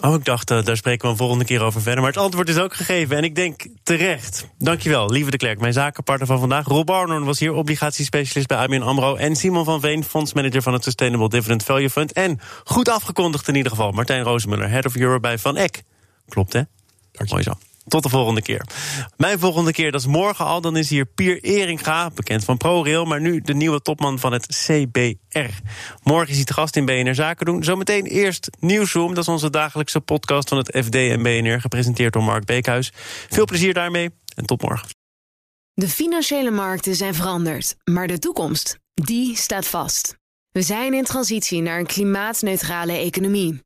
Oh, 0.00 0.14
ik 0.14 0.24
dacht, 0.24 0.50
eh, 0.50 0.62
daar 0.62 0.76
spreken 0.76 1.04
we 1.04 1.10
een 1.10 1.16
volgende 1.18 1.44
keer 1.44 1.62
over 1.62 1.82
verder. 1.82 2.00
Maar 2.00 2.12
het 2.12 2.20
antwoord 2.20 2.48
is 2.48 2.58
ook 2.58 2.74
gegeven. 2.74 3.16
En 3.16 3.24
ik 3.24 3.34
denk 3.34 3.66
terecht. 3.82 4.48
Dankjewel, 4.58 5.10
lieve 5.10 5.30
de 5.30 5.36
Klerk, 5.36 5.60
mijn 5.60 5.72
zakenpartner 5.72 6.26
van 6.26 6.38
vandaag. 6.38 6.66
Rob 6.66 6.90
Arnold 6.90 7.24
was 7.24 7.38
hier, 7.38 7.52
obligatiespecialist 7.52 8.48
bij 8.48 8.58
ABN 8.58 8.82
AMRO. 8.82 9.14
En 9.14 9.36
Simon 9.36 9.64
van 9.64 9.80
Veen, 9.80 10.04
fondsmanager 10.04 10.62
van 10.62 10.72
het 10.72 10.84
Sustainable 10.84 11.28
Dividend 11.28 11.62
Value 11.62 11.90
Fund. 11.90 12.12
En 12.12 12.40
goed 12.64 12.88
afgekondigd 12.88 13.48
in 13.48 13.54
ieder 13.54 13.70
geval, 13.70 13.90
Martijn 13.90 14.22
Rozemuller, 14.22 14.68
head 14.68 14.86
of 14.86 14.96
Europe 14.96 15.20
bij 15.20 15.38
Van 15.38 15.56
Eck. 15.56 15.82
Klopt, 16.28 16.52
hè? 16.52 16.60
Mooi 17.28 17.42
zo. 17.42 17.52
Tot 17.88 18.02
de 18.02 18.08
volgende 18.08 18.42
keer. 18.42 18.66
Mijn 19.16 19.38
volgende 19.38 19.72
keer, 19.72 19.92
dat 19.92 20.00
is 20.00 20.06
morgen 20.06 20.44
al. 20.44 20.60
Dan 20.60 20.76
is 20.76 20.90
hier 20.90 21.06
Pier 21.06 21.42
Eringa, 21.42 22.10
bekend 22.10 22.44
van 22.44 22.56
ProRail... 22.56 23.04
maar 23.04 23.20
nu 23.20 23.40
de 23.40 23.54
nieuwe 23.54 23.80
topman 23.80 24.18
van 24.18 24.32
het 24.32 24.46
CBR. 24.46 25.50
Morgen 26.02 26.28
is 26.28 26.36
hij 26.36 26.44
gast 26.44 26.76
in 26.76 26.84
BNR 26.84 27.14
Zaken 27.14 27.46
doen. 27.46 27.64
Zometeen 27.64 28.04
eerst 28.04 28.50
Nieuwsroom. 28.60 29.14
Dat 29.14 29.22
is 29.22 29.28
onze 29.28 29.50
dagelijkse 29.50 30.00
podcast 30.00 30.48
van 30.48 30.58
het 30.58 30.78
FD 30.84 30.94
en 30.94 31.22
BNR... 31.22 31.60
gepresenteerd 31.60 32.12
door 32.12 32.22
Mark 32.22 32.44
Beekhuis. 32.44 32.92
Veel 33.28 33.44
plezier 33.44 33.74
daarmee 33.74 34.10
en 34.34 34.46
tot 34.46 34.62
morgen. 34.62 34.88
De 35.74 35.88
financiële 35.88 36.50
markten 36.50 36.94
zijn 36.94 37.14
veranderd, 37.14 37.76
maar 37.84 38.06
de 38.06 38.18
toekomst, 38.18 38.78
die 38.94 39.36
staat 39.36 39.66
vast. 39.66 40.16
We 40.50 40.62
zijn 40.62 40.94
in 40.94 41.04
transitie 41.04 41.62
naar 41.62 41.78
een 41.78 41.86
klimaatneutrale 41.86 42.92
economie. 42.92 43.65